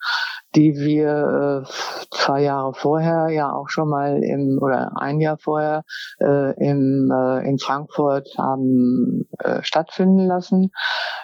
die 0.56 0.76
wir 0.76 1.64
äh, 1.66 1.72
zwei 2.12 2.42
Jahre 2.42 2.74
vorher 2.74 3.30
ja 3.30 3.52
auch 3.52 3.70
schon 3.70 3.90
mal 3.90 4.22
im 4.24 4.60
oder 4.62 4.92
ein 4.96 5.22
Jahr 5.22 5.38
vorher 5.38 5.84
äh, 6.20 6.54
im, 6.62 7.10
äh, 7.12 7.48
in 7.48 7.58
Frankfurt 7.58 8.28
haben 8.38 9.30
äh, 9.40 9.64
stattfinden 9.64 10.28
lassen. 10.28 10.72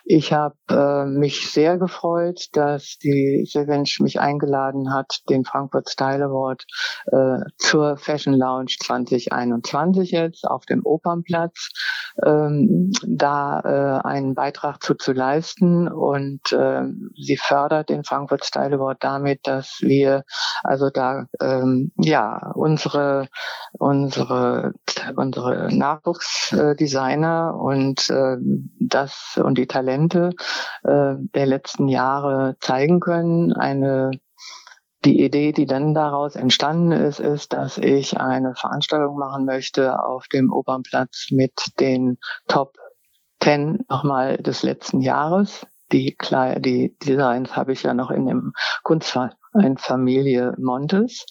Ich 0.09 0.31
habe 0.31 0.55
äh, 0.69 1.05
mich 1.05 1.51
sehr 1.51 1.77
gefreut, 1.77 2.47
dass 2.53 2.97
die 2.97 3.45
Sevench 3.45 3.99
mich 3.99 4.19
eingeladen 4.21 4.93
hat, 4.93 5.19
den 5.29 5.43
Frankfurt 5.43 5.89
Style 5.89 6.23
Award 6.23 6.63
äh, 7.07 7.39
zur 7.57 7.97
Fashion 7.97 8.33
Lounge 8.33 8.75
2021 8.81 10.11
jetzt 10.11 10.45
auf 10.45 10.65
dem 10.65 10.85
Opernplatz, 10.85 11.69
ähm, 12.25 12.91
da 13.05 13.59
äh, 13.59 14.07
einen 14.07 14.33
Beitrag 14.33 14.81
zu, 14.81 14.95
zu 14.95 15.11
leisten. 15.11 15.89
Und 15.89 16.53
äh, 16.53 16.83
sie 17.15 17.37
fördert 17.37 17.89
den 17.89 18.05
Frankfurt 18.05 18.45
Style 18.45 18.75
Award 18.75 19.03
damit, 19.03 19.41
dass 19.43 19.79
wir 19.81 20.23
also 20.63 20.89
da 20.89 21.25
ähm, 21.41 21.91
ja 21.97 22.51
unsere 22.55 23.27
unsere 23.73 24.73
unsere 25.15 25.69
Nachwuchsdesigner 25.75 27.55
und 27.59 28.09
äh, 28.09 28.37
das 28.79 29.39
und 29.47 29.57
die 29.57 29.65
Talente 29.65 30.31
äh, 30.83 31.15
der 31.17 31.45
letzten 31.45 31.87
Jahre 31.87 32.57
zeigen 32.59 32.99
können. 32.99 33.53
Eine 33.53 34.11
die 35.05 35.23
Idee, 35.23 35.53
die 35.53 35.65
dann 35.65 35.93
daraus 35.93 36.35
entstanden 36.35 36.91
ist, 36.91 37.19
ist, 37.19 37.53
dass 37.53 37.77
ich 37.77 38.19
eine 38.19 38.55
Veranstaltung 38.55 39.17
machen 39.17 39.45
möchte 39.45 40.03
auf 40.03 40.27
dem 40.27 40.51
Opernplatz 40.51 41.27
mit 41.31 41.79
den 41.79 42.17
Top 42.47 42.75
Ten 43.39 43.85
nochmal 43.89 44.37
des 44.37 44.63
letzten 44.63 45.01
Jahres. 45.01 45.65
Die, 45.93 46.17
die 46.57 46.97
Designs 46.97 47.55
habe 47.55 47.71
ich 47.71 47.83
ja 47.83 47.93
noch 47.93 48.11
in 48.11 48.25
dem 48.25 48.51
Kunstverein 48.83 49.77
Familie 49.77 50.53
Montes 50.57 51.25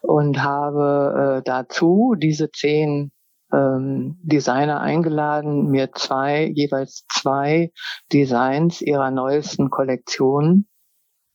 und 0.00 0.42
habe 0.42 1.40
äh, 1.40 1.42
dazu 1.44 2.14
diese 2.16 2.50
zehn 2.50 3.12
ähm, 3.52 4.18
Designer 4.22 4.80
eingeladen, 4.80 5.68
mir 5.70 5.92
zwei, 5.92 6.50
jeweils 6.54 7.06
zwei 7.12 7.72
Designs 8.12 8.80
ihrer 8.80 9.10
neuesten 9.10 9.70
Kollektion 9.70 10.66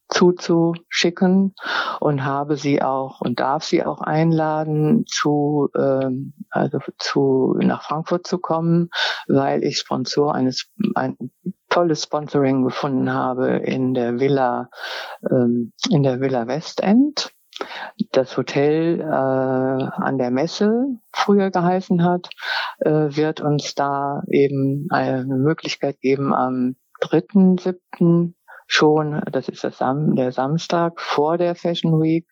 zuzuschicken 0.09 1.55
und 1.99 2.23
habe 2.23 2.55
sie 2.55 2.81
auch 2.81 3.21
und 3.21 3.39
darf 3.39 3.63
sie 3.63 3.83
auch 3.83 4.01
einladen 4.01 5.05
zu 5.07 5.69
ähm, 5.75 6.33
also 6.49 6.79
zu 6.99 7.55
nach 7.59 7.83
Frankfurt 7.83 8.27
zu 8.27 8.37
kommen, 8.37 8.89
weil 9.27 9.63
ich 9.63 9.79
Sponsor 9.79 10.35
eines 10.35 10.69
ein 10.95 11.17
tolles 11.69 12.03
Sponsoring 12.03 12.63
gefunden 12.63 13.11
habe 13.11 13.57
in 13.57 13.93
der 13.93 14.19
Villa 14.19 14.69
ähm, 15.29 15.73
in 15.89 16.03
der 16.03 16.21
Villa 16.21 16.47
Westend 16.47 17.33
das 18.11 18.37
Hotel 18.37 18.99
äh, 18.99 19.03
an 19.03 20.17
der 20.17 20.31
Messe 20.31 20.99
früher 21.11 21.51
geheißen 21.51 22.03
hat, 22.03 22.29
äh, 22.79 22.89
wird 22.89 23.41
uns 23.41 23.75
da 23.75 24.23
eben 24.27 24.87
eine 24.89 25.25
Möglichkeit 25.25 25.99
geben, 25.99 26.33
am 26.33 26.75
3.7. 27.01 28.33
schon, 28.67 29.21
das 29.31 29.49
ist 29.49 29.63
das 29.63 29.77
Sam 29.77 30.15
der 30.15 30.31
Samstag 30.31 30.99
vor 30.99 31.37
der 31.37 31.55
Fashion 31.55 32.01
Week, 32.01 32.27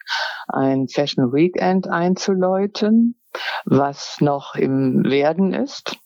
ein 0.47 0.87
Fashion 0.87 1.33
Weekend 1.33 1.87
einzuläuten, 1.87 3.21
was 3.65 4.17
noch 4.21 4.55
im 4.55 5.03
Werden 5.03 5.53
ist. 5.53 5.97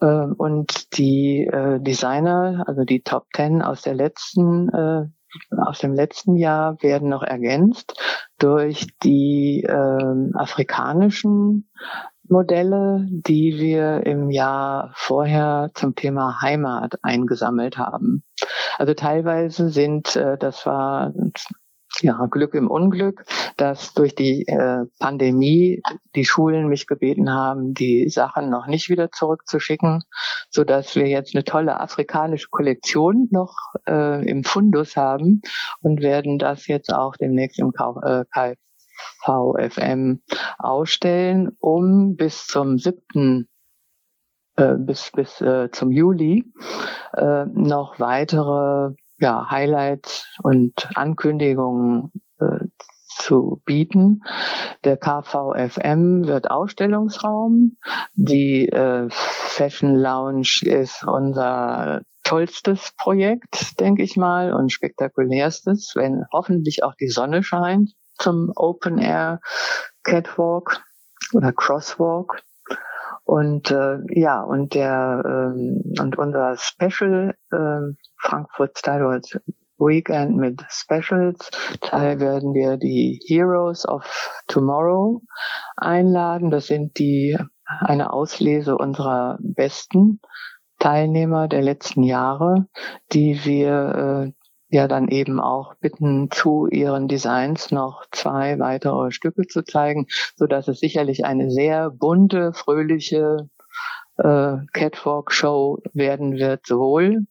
Äh, 0.00 0.06
und 0.06 0.96
die 0.98 1.48
äh, 1.50 1.80
Designer, 1.80 2.64
also 2.66 2.84
die 2.84 3.02
Top 3.02 3.26
Ten 3.32 3.62
aus 3.62 3.82
der 3.82 3.94
letzten 3.94 4.68
äh, 4.68 5.06
aus 5.56 5.78
dem 5.78 5.92
letzten 5.92 6.36
Jahr 6.36 6.82
werden 6.82 7.10
noch 7.10 7.22
ergänzt 7.22 7.94
durch 8.38 8.86
die 9.02 9.64
äh, 9.64 10.32
afrikanischen 10.34 11.70
Modelle, 12.28 13.06
die 13.08 13.58
wir 13.58 14.06
im 14.06 14.30
Jahr 14.30 14.92
vorher 14.94 15.70
zum 15.74 15.94
Thema 15.94 16.40
Heimat 16.40 16.98
eingesammelt 17.02 17.78
haben. 17.78 18.22
Also 18.76 18.94
teilweise 18.94 19.70
sind, 19.70 20.14
äh, 20.16 20.36
das 20.38 20.66
war 20.66 21.12
ja, 22.00 22.26
Glück 22.30 22.54
im 22.54 22.70
Unglück, 22.70 23.24
dass 23.56 23.94
durch 23.94 24.14
die 24.14 24.46
äh, 24.46 24.84
Pandemie 24.98 25.82
die 26.14 26.24
Schulen 26.24 26.68
mich 26.68 26.86
gebeten 26.86 27.32
haben, 27.32 27.74
die 27.74 28.08
Sachen 28.08 28.50
noch 28.50 28.66
nicht 28.66 28.88
wieder 28.88 29.10
zurückzuschicken, 29.10 30.04
so 30.50 30.64
dass 30.64 30.94
wir 30.94 31.06
jetzt 31.06 31.34
eine 31.34 31.44
tolle 31.44 31.80
afrikanische 31.80 32.48
Kollektion 32.50 33.28
noch 33.30 33.54
äh, 33.86 34.28
im 34.28 34.44
Fundus 34.44 34.96
haben 34.96 35.42
und 35.80 36.00
werden 36.00 36.38
das 36.38 36.66
jetzt 36.66 36.92
auch 36.92 37.16
demnächst 37.16 37.58
im 37.58 37.72
Kauf, 37.72 37.96
äh, 38.02 38.24
KVFM 39.24 40.22
ausstellen, 40.58 41.56
um 41.60 42.16
bis 42.16 42.46
zum 42.46 42.78
siebten 42.78 43.48
äh, 44.56 44.74
bis 44.74 45.10
bis 45.12 45.40
äh, 45.40 45.70
zum 45.70 45.90
Juli 45.92 46.52
äh, 47.16 47.44
noch 47.46 48.00
weitere 48.00 48.94
ja, 49.18 49.50
Highlights 49.50 50.26
und 50.42 50.88
Ankündigungen 50.94 52.12
äh, 52.40 52.66
zu 53.08 53.60
bieten. 53.64 54.22
Der 54.84 54.96
KVFM 54.96 56.26
wird 56.26 56.50
Ausstellungsraum. 56.50 57.76
Die 58.14 58.68
äh, 58.68 59.08
Fashion 59.10 59.94
Lounge 59.96 60.60
ist 60.62 61.04
unser 61.04 62.02
tollstes 62.24 62.92
Projekt, 62.96 63.80
denke 63.80 64.02
ich 64.02 64.16
mal, 64.16 64.52
und 64.52 64.70
spektakulärstes, 64.70 65.92
wenn 65.94 66.24
hoffentlich 66.32 66.84
auch 66.84 66.94
die 66.94 67.08
Sonne 67.08 67.42
scheint 67.42 67.92
zum 68.18 68.52
Open 68.54 68.98
Air 68.98 69.40
Catwalk 70.02 70.82
oder 71.32 71.52
Crosswalk. 71.52 72.42
Und 73.28 73.70
äh, 73.70 73.98
ja, 74.08 74.40
und 74.40 74.72
der 74.72 75.22
ähm, 75.22 75.82
und 76.00 76.16
unser 76.16 76.56
Special 76.56 77.34
äh, 77.52 77.94
Frankfurt 78.16 78.78
Style 78.78 79.20
Weekend 79.76 80.38
mit 80.38 80.64
Specials. 80.70 81.50
Teil 81.82 82.20
werden 82.20 82.54
wir 82.54 82.78
die 82.78 83.20
Heroes 83.26 83.86
of 83.86 84.30
Tomorrow 84.46 85.20
einladen. 85.76 86.50
Das 86.50 86.68
sind 86.68 86.98
die 86.98 87.36
eine 87.66 88.14
Auslese 88.14 88.78
unserer 88.78 89.36
besten 89.42 90.22
Teilnehmer 90.78 91.48
der 91.48 91.60
letzten 91.60 92.04
Jahre, 92.04 92.66
die 93.12 93.44
wir 93.44 94.32
äh, 94.32 94.37
ja 94.68 94.88
dann 94.88 95.08
eben 95.08 95.40
auch 95.40 95.74
bitten, 95.76 96.30
zu 96.30 96.66
ihren 96.66 97.08
Designs 97.08 97.70
noch 97.70 98.04
zwei 98.12 98.58
weitere 98.58 99.10
Stücke 99.10 99.46
zu 99.46 99.62
zeigen, 99.62 100.06
so 100.36 100.46
dass 100.46 100.68
es 100.68 100.80
sicherlich 100.80 101.24
eine 101.24 101.50
sehr 101.50 101.90
bunte, 101.90 102.52
fröhliche 102.52 103.48
äh, 104.18 104.56
Catwalk-Show 104.72 105.78
werden 105.92 106.36
wird, 106.36 106.66
sowohl 106.66 107.26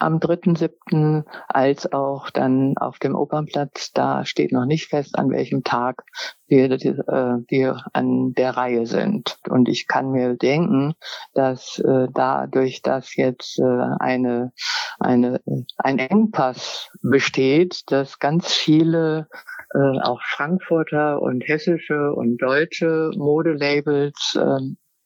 am 0.00 0.18
3.7. 0.18 1.24
als 1.48 1.92
auch 1.92 2.30
dann 2.30 2.76
auf 2.76 2.98
dem 2.98 3.14
Opernplatz. 3.14 3.92
Da 3.92 4.24
steht 4.24 4.52
noch 4.52 4.66
nicht 4.66 4.88
fest, 4.88 5.18
an 5.18 5.30
welchem 5.30 5.62
Tag 5.62 6.04
wir, 6.46 6.70
äh, 6.70 7.38
wir 7.48 7.84
an 7.92 8.32
der 8.34 8.56
Reihe 8.56 8.86
sind. 8.86 9.36
Und 9.48 9.68
ich 9.68 9.86
kann 9.86 10.10
mir 10.10 10.34
denken, 10.34 10.94
dass 11.34 11.78
äh, 11.78 12.08
dadurch, 12.12 12.82
dass 12.82 13.14
jetzt 13.16 13.58
äh, 13.58 13.86
eine, 13.98 14.52
eine, 14.98 15.40
ein 15.78 15.98
Engpass 15.98 16.90
besteht, 17.02 17.82
dass 17.90 18.18
ganz 18.18 18.52
viele 18.52 19.28
äh, 19.74 20.00
auch 20.00 20.20
Frankfurter 20.22 21.22
und 21.22 21.42
hessische 21.46 22.12
und 22.12 22.38
deutsche 22.38 23.10
Modelabels 23.16 24.36
äh, 24.36 24.60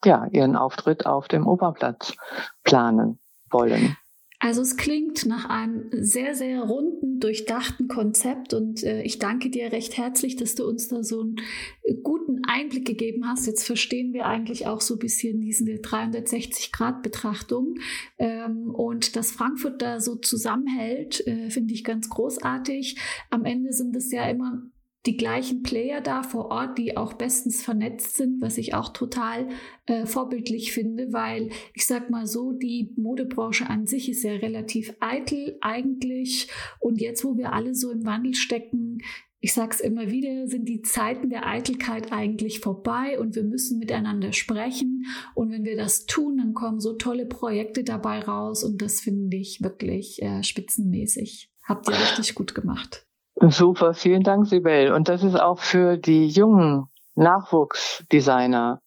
ja, 0.05 0.27
ihren 0.33 0.57
Auftritt 0.57 1.07
auf 1.07 1.29
dem 1.29 1.47
Opernplatz 1.47 2.15
planen 2.63 3.19
wollen. 3.51 3.97
Also 4.45 4.61
es 4.61 4.77
klingt 4.77 5.25
nach 5.25 5.49
einem 5.49 5.89
sehr, 5.91 6.35
sehr 6.35 6.61
runden, 6.61 7.19
durchdachten 7.19 7.89
Konzept 7.89 8.53
und 8.53 8.85
äh, 8.85 9.01
ich 9.01 9.19
danke 9.19 9.49
dir 9.49 9.73
recht 9.73 9.97
herzlich, 9.97 10.37
dass 10.37 10.55
du 10.55 10.69
uns 10.69 10.89
da 10.89 11.03
so 11.03 11.23
einen 11.23 11.37
äh, 11.83 11.95
guten 12.03 12.43
Einblick 12.47 12.87
gegeben 12.87 13.27
hast. 13.27 13.47
Jetzt 13.47 13.65
verstehen 13.65 14.13
wir 14.13 14.27
eigentlich 14.27 14.67
auch 14.67 14.83
so 14.83 14.97
ein 14.97 14.99
bisschen 14.99 15.41
diese 15.41 15.65
360-Grad-Betrachtung 15.65 17.77
ähm, 18.19 18.71
und 18.75 19.17
dass 19.17 19.31
Frankfurt 19.31 19.81
da 19.81 19.99
so 19.99 20.17
zusammenhält, 20.17 21.27
äh, 21.27 21.49
finde 21.49 21.73
ich 21.73 21.83
ganz 21.83 22.11
großartig. 22.11 23.01
Am 23.31 23.47
Ende 23.47 23.73
sind 23.73 23.97
es 23.97 24.13
ja 24.13 24.29
immer 24.29 24.61
die 25.07 25.17
gleichen 25.17 25.62
Player 25.62 26.01
da 26.01 26.23
vor 26.23 26.47
Ort, 26.47 26.79
die 26.79 26.97
auch 26.97 27.12
bestens 27.12 27.62
vernetzt 27.62 28.17
sind, 28.17 28.40
was 28.40 28.57
ich 28.57 28.75
auch 28.75 28.88
total 28.88 29.49
äh, 29.87 30.07
vorbildlich 30.07 30.73
finde, 30.73 31.12
weil 31.12 31.51
ich 31.75 31.87
sag 31.87 32.11
mal 32.11 32.27
so, 32.27 32.53
die 32.53 32.93
Modebranche 32.97 33.69
an 33.69 33.87
sich 33.87 34.09
ist 34.09 34.23
ja 34.23 34.33
relativ 34.33 34.95
eitel 35.01 35.59
eigentlich 35.61 36.49
und 36.81 37.01
jetzt, 37.01 37.25
wo 37.25 37.37
wir 37.37 37.53
alle 37.53 37.75
so 37.75 37.90
im 37.90 38.07
Wandel 38.07 38.35
stecken, 38.35 39.03
ich 39.45 39.53
sag's 39.53 39.81
immer 39.81 40.11
wieder, 40.11 40.49
sind 40.49 40.71
die 40.71 40.81
Zeiten 40.81 41.29
der 41.29 41.47
Eitelkeit 41.47 42.12
eigentlich 42.12 42.61
vorbei 42.61 43.21
und 43.21 43.35
wir 43.37 43.43
müssen 43.43 43.79
miteinander 43.79 44.33
sprechen 44.33 45.05
und 45.35 45.51
wenn 45.51 45.67
wir 45.67 45.77
das 45.77 46.07
tun, 46.07 46.38
dann 46.38 46.55
kommen 46.55 46.81
so 46.81 46.95
tolle 46.95 47.27
Projekte 47.27 47.85
dabei 47.85 48.21
raus 48.21 48.64
und 48.64 48.81
das 48.81 49.03
finde 49.03 49.37
ich 49.37 49.62
wirklich 49.62 50.23
äh, 50.23 50.43
spitzenmäßig. 50.43 51.51
Habt 51.62 51.87
ihr 51.88 51.95
richtig 51.95 52.35
gut 52.35 52.55
gemacht. 52.55 53.04
Super, 53.37 53.94
vielen 53.94 54.23
Dank, 54.23 54.47
Sibel. 54.47 54.92
Und 54.92 55.09
das 55.09 55.23
ist 55.23 55.38
auch 55.38 55.59
für 55.59 55.97
die 55.97 56.29
jungen 56.29 56.87
Nachwuchsdesigner 57.16 58.81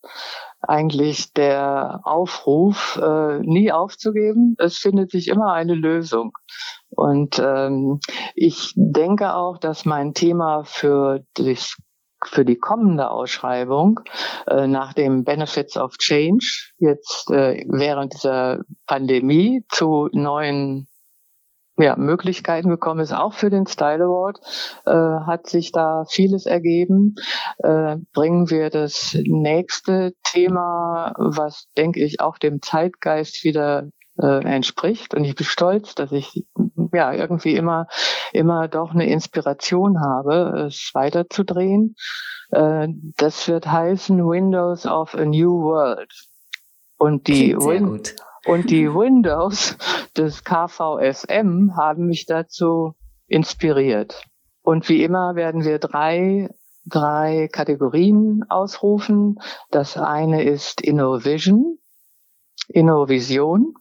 eigentlich 0.62 1.33
der 1.33 2.01
Aufruf, 2.03 2.99
äh, 3.01 3.39
nie 3.39 3.71
aufzugeben. 3.71 4.55
Es 4.57 4.77
findet 4.77 5.12
sich 5.12 5.27
immer 5.27 5.53
eine 5.53 5.75
Lösung. 5.75 6.31
Und 6.89 7.39
ähm, 7.39 7.99
ich 8.36 8.73
denke 8.75 9.33
auch, 9.33 9.57
dass 9.57 9.86
mein 9.86 10.13
Thema 10.13 10.63
für 10.63 11.23
das 11.36 11.75
für 12.25 12.45
die 12.45 12.57
kommende 12.57 13.12
Ausschreibung 13.12 13.99
äh, 14.47 14.65
nach 14.65 14.93
dem 14.93 15.23
Benefits 15.23 15.77
of 15.77 15.97
Change 15.97 16.71
jetzt 16.79 17.29
äh, 17.29 17.63
während 17.67 18.13
dieser 18.13 18.62
Pandemie 18.88 19.63
zu 19.69 20.10
neuen 20.13 20.88
ja, 21.77 21.95
Möglichkeiten 21.95 22.69
gekommen 22.69 23.01
ist. 23.01 23.13
Auch 23.13 23.33
für 23.33 23.49
den 23.49 23.67
Style 23.67 24.03
Award 24.03 24.39
äh, 24.85 24.91
hat 24.91 25.47
sich 25.47 25.71
da 25.71 26.05
vieles 26.09 26.45
ergeben. 26.45 27.15
Äh, 27.59 27.97
bringen 28.13 28.49
wir 28.49 28.69
das 28.69 29.17
nächste 29.23 30.13
Thema, 30.23 31.13
was, 31.17 31.67
denke 31.77 32.03
ich, 32.03 32.19
auch 32.19 32.37
dem 32.37 32.61
Zeitgeist 32.61 33.43
wieder 33.43 33.89
äh, 34.19 34.43
entspricht. 34.43 35.13
Und 35.13 35.23
ich 35.23 35.35
bin 35.35 35.45
stolz, 35.45 35.95
dass 35.95 36.11
ich 36.11 36.45
ja 36.93 37.13
irgendwie 37.13 37.55
immer, 37.55 37.87
immer 38.33 38.67
doch 38.67 38.91
eine 38.91 39.07
Inspiration 39.07 40.01
habe, 40.01 40.65
es 40.67 40.91
weiterzudrehen. 40.93 41.95
Äh, 42.51 42.87
das 43.17 43.47
wird 43.47 43.67
heißen 43.67 44.17
Windows 44.17 44.85
of 44.85 45.13
a 45.15 45.25
New 45.25 45.61
World. 45.61 46.11
Und 46.97 47.27
die 47.27 47.55
Win 47.55 48.01
und 48.47 48.69
die 48.69 48.88
Windows 48.88 49.77
des 50.15 50.43
KVSM 50.43 51.75
haben 51.75 52.05
mich 52.05 52.25
dazu 52.25 52.93
inspiriert. 53.27 54.23
Und 54.62 54.88
wie 54.88 55.03
immer 55.03 55.36
werden 55.36 55.65
wir 55.65 55.79
drei, 55.79 56.49
drei 56.86 57.49
Kategorien 57.51 58.45
ausrufen. 58.49 59.39
Das 59.69 59.97
eine 59.97 60.43
ist 60.43 60.81
Innovision, 60.81 61.77
Innovision, 62.69 63.73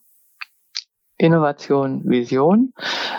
Innovation, 1.16 2.02
Vision. 2.04 2.72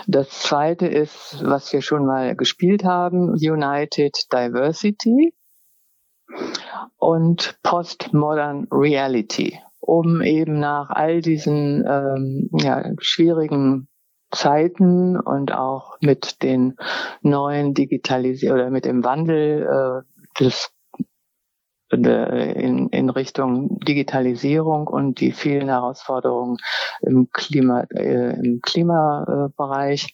Das 0.06 0.28
zweite 0.28 0.86
ist, 0.86 1.42
was 1.44 1.72
wir 1.72 1.82
schon 1.82 2.04
mal 2.06 2.36
gespielt 2.36 2.84
haben, 2.84 3.30
United 3.30 4.32
Diversity 4.32 5.34
und 6.98 7.58
Postmodern 7.62 8.68
Reality 8.70 9.58
um 9.88 10.20
eben 10.20 10.60
nach 10.60 10.90
all 10.90 11.22
diesen 11.22 11.82
ähm, 11.88 12.50
ja, 12.52 12.92
schwierigen 12.98 13.88
Zeiten 14.30 15.18
und 15.18 15.54
auch 15.54 15.96
mit 16.02 16.42
den 16.42 16.76
neuen 17.22 17.72
Digitalisierung 17.72 18.58
oder 18.58 18.70
mit 18.70 18.84
dem 18.84 19.02
Wandel 19.02 20.04
äh, 20.04 20.42
des 20.44 20.74
in, 21.90 22.90
in 22.90 23.08
Richtung 23.08 23.80
Digitalisierung 23.80 24.88
und 24.88 25.20
die 25.20 25.32
vielen 25.32 25.68
Herausforderungen 25.68 26.58
im 27.00 27.30
Klima 27.32 27.84
äh, 27.94 28.38
im 28.38 28.60
Klimabereich. 28.60 30.12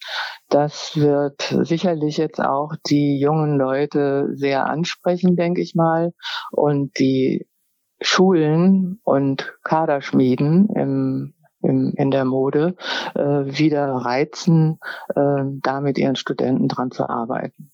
Das 0.49 0.93
wird 0.95 1.53
sicherlich 1.63 2.17
jetzt 2.17 2.41
auch 2.41 2.75
die 2.87 3.19
jungen 3.19 3.59
Leute 3.59 4.29
sehr 4.35 4.67
ansprechen, 4.67 5.35
denke 5.35 5.63
ich 5.63 5.75
mal. 5.75 6.13
Und 6.53 6.97
die 7.01 7.49
Schulen 8.05 9.01
und 9.03 9.55
Kaderschmieden 9.65 10.69
im, 10.69 11.35
im, 11.63 11.95
in 11.97 12.11
der 12.11 12.25
Mode 12.25 12.77
äh, 13.15 13.21
wieder 13.21 13.87
reizen, 13.87 14.79
äh, 15.15 15.43
da 15.63 15.81
mit 15.81 15.99
ihren 15.99 16.17
Studenten 16.17 16.69
dran 16.69 16.91
zu 16.91 17.09
arbeiten. 17.09 17.71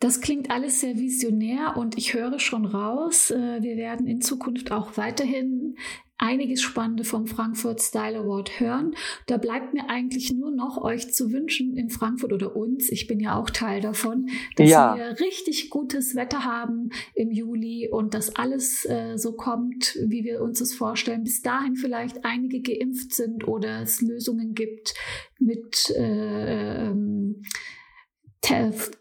Das 0.00 0.20
klingt 0.20 0.50
alles 0.50 0.80
sehr 0.80 0.96
visionär 0.96 1.76
und 1.76 1.96
ich 1.96 2.12
höre 2.12 2.38
schon 2.38 2.66
raus, 2.66 3.30
äh, 3.30 3.62
wir 3.62 3.76
werden 3.76 4.06
in 4.06 4.20
Zukunft 4.20 4.72
auch 4.72 4.96
weiterhin 4.96 5.76
einiges 6.16 6.62
Spannende 6.62 7.04
vom 7.04 7.26
Frankfurt 7.26 7.82
Style 7.82 8.18
Award 8.18 8.60
hören. 8.60 8.94
Da 9.26 9.36
bleibt 9.36 9.74
mir 9.74 9.90
eigentlich 9.90 10.32
nur 10.32 10.52
noch 10.52 10.82
euch 10.82 11.12
zu 11.12 11.32
wünschen 11.32 11.76
in 11.76 11.90
Frankfurt 11.90 12.32
oder 12.32 12.54
uns, 12.54 12.90
ich 12.90 13.06
bin 13.06 13.20
ja 13.20 13.36
auch 13.36 13.50
Teil 13.50 13.80
davon, 13.80 14.28
dass 14.56 14.70
ja. 14.70 14.96
wir 14.96 15.18
richtig 15.20 15.70
gutes 15.70 16.14
Wetter 16.14 16.44
haben 16.44 16.90
im 17.14 17.30
Juli 17.30 17.88
und 17.90 18.14
dass 18.14 18.36
alles 18.36 18.84
äh, 18.84 19.16
so 19.16 19.32
kommt, 19.32 19.98
wie 20.06 20.24
wir 20.24 20.40
uns 20.40 20.60
das 20.60 20.72
vorstellen. 20.72 21.24
Bis 21.24 21.42
dahin 21.42 21.74
vielleicht 21.76 22.24
einige 22.24 22.62
geimpft 22.62 23.12
sind 23.12 23.48
oder 23.48 23.82
es 23.82 24.00
Lösungen 24.00 24.54
gibt 24.54 24.94
mit 25.38 25.90
äh, 25.96 26.86
ähm, 26.86 27.42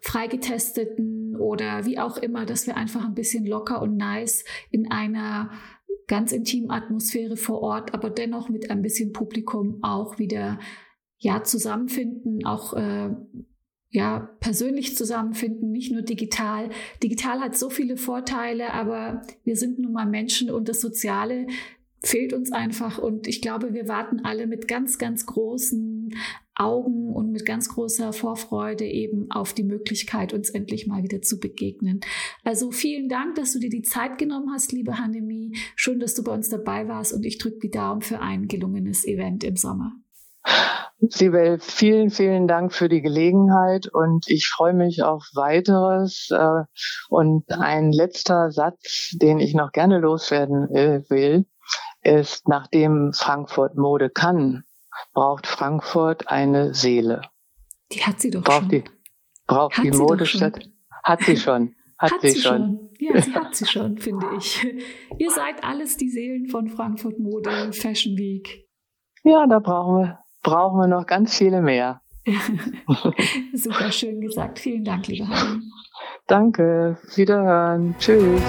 freigetesteten 0.02 1.36
oder 1.36 1.86
wie 1.86 2.00
auch 2.00 2.18
immer, 2.18 2.46
dass 2.46 2.66
wir 2.66 2.78
einfach 2.78 3.04
ein 3.04 3.14
bisschen 3.14 3.46
locker 3.46 3.82
und 3.82 3.98
nice 3.98 4.46
in 4.72 4.90
einer 4.90 5.52
ganz 6.14 6.32
intimen 6.32 6.70
Atmosphäre 6.70 7.38
vor 7.38 7.64
Ort, 7.64 7.96
aber 7.96 8.12
dennoch 8.12 8.48
mit 8.48 8.70
ein 8.70 8.84
bisschen 8.84 9.14
Publikum 9.14 9.80
auch 9.82 10.20
wieder 10.20 10.60
ja 11.18 11.44
zusammenfinden, 11.44 12.46
auch 12.46 12.76
äh, 12.76 13.10
ja 13.90 14.30
persönlich 14.40 14.96
zusammenfinden, 14.96 15.72
nicht 15.72 15.92
nur 15.92 16.04
digital. 16.04 16.70
Digital 17.02 17.40
hat 17.40 17.58
so 17.58 17.72
viele 17.72 17.98
Vorteile, 17.98 18.74
aber 18.74 19.24
wir 19.44 19.56
sind 19.56 19.80
nun 19.80 19.92
mal 19.92 20.06
Menschen 20.06 20.52
und 20.52 20.70
das 20.70 20.82
Soziale 20.82 21.48
fehlt 22.04 22.32
uns 22.34 22.52
einfach 22.52 23.00
und 23.00 23.28
ich 23.28 23.42
glaube, 23.42 23.74
wir 23.74 23.88
warten 23.88 24.24
alle 24.24 24.46
mit 24.46 24.68
ganz, 24.68 25.00
ganz 25.00 25.26
großen 25.26 26.14
Augen 26.56 27.14
und 27.14 27.32
mit 27.32 27.46
ganz 27.46 27.70
großer 27.70 28.14
Vorfreude 28.14 28.86
eben 28.86 29.30
auf 29.32 29.54
die 29.54 29.64
Möglichkeit, 29.64 30.34
uns 30.34 30.50
endlich 30.50 30.88
mal 30.88 31.04
wieder 31.04 31.22
zu 31.22 31.40
begegnen. 31.40 32.02
Also 32.44 32.72
vielen 32.72 33.10
Dank, 33.10 33.36
dass 33.36 33.54
du 33.54 33.60
dir 33.60 33.70
die 33.70 33.82
Zeit 33.82 34.18
genommen 34.18 34.52
hast, 34.54 34.72
liebe 34.72 34.98
Hanemi. 34.98 35.56
Schön, 35.76 36.00
dass 36.00 36.14
du 36.14 36.24
bei 36.24 36.34
uns 36.34 36.50
dabei 36.50 36.88
warst 36.88 37.14
und 37.14 37.26
ich 37.26 37.38
drücke 37.38 37.60
die 37.60 37.72
Daumen 37.72 38.02
für 38.02 38.20
ein 38.20 38.48
gelungenes 38.48 39.06
Event 39.06 39.44
im 39.44 39.56
Sommer. 39.56 39.94
Sibel, 41.10 41.60
vielen, 41.60 42.10
vielen 42.10 42.48
Dank 42.48 42.74
für 42.74 42.88
die 42.88 43.02
Gelegenheit 43.02 43.88
und 43.92 44.30
ich 44.30 44.48
freue 44.48 44.74
mich 44.74 45.04
auf 45.04 45.24
weiteres. 45.34 46.30
Äh, 46.32 46.64
und 47.10 47.52
ein 47.52 47.92
letzter 47.92 48.52
Satz, 48.52 49.10
den 49.14 49.40
ich 49.40 49.54
noch 49.54 49.72
gerne 49.72 50.00
loswerden 50.00 50.70
will, 51.10 51.46
ist, 52.04 52.48
nachdem 52.48 53.12
Frankfurt 53.14 53.76
Mode 53.78 54.10
kann, 54.10 54.64
braucht 55.14 55.48
Frankfurt 55.48 56.28
eine 56.28 56.74
Seele. 56.74 57.22
Die 57.92 58.04
hat 58.04 58.20
sie 58.20 58.32
doch 58.32 58.44
braucht 58.44 58.62
schon. 58.62 58.70
Die, 58.70 58.84
braucht 59.48 59.78
hat 59.78 59.86
die 59.86 59.92
Modestadt. 59.92 60.70
Hat 61.04 61.22
sie 61.22 61.38
schon. 61.38 61.76
Hat, 61.98 62.12
hat 62.12 62.22
sie, 62.22 62.32
sie 62.32 62.42
schon. 62.42 62.58
schon. 62.58 62.90
Ja, 63.00 63.22
sie 63.22 63.34
hat 63.34 63.56
sie 63.56 63.66
schon, 63.66 63.98
finde 64.00 64.26
ich. 64.38 64.66
Ihr 65.18 65.32
seid 65.32 65.64
alles 65.64 65.98
die 65.98 66.10
Seelen 66.10 66.48
von 66.48 66.70
Frankfurt 66.70 67.20
Mode 67.20 67.72
Fashion 67.74 68.18
Week. 68.18 68.68
Ja, 69.24 69.46
da 69.48 69.60
brauchen 69.60 70.00
wir, 70.00 70.20
brauchen 70.42 70.80
wir 70.80 70.88
noch 70.88 71.06
ganz 71.06 71.38
viele 71.38 71.62
mehr. 71.62 72.02
Super 73.54 73.92
schön 73.92 74.22
gesagt. 74.22 74.60
Vielen 74.60 74.84
Dank, 74.84 75.08
liebe 75.08 75.28
Hanne. 75.28 75.62
Danke. 76.28 76.98
Wiederhören. 77.16 77.96
Tschüss. 78.00 78.42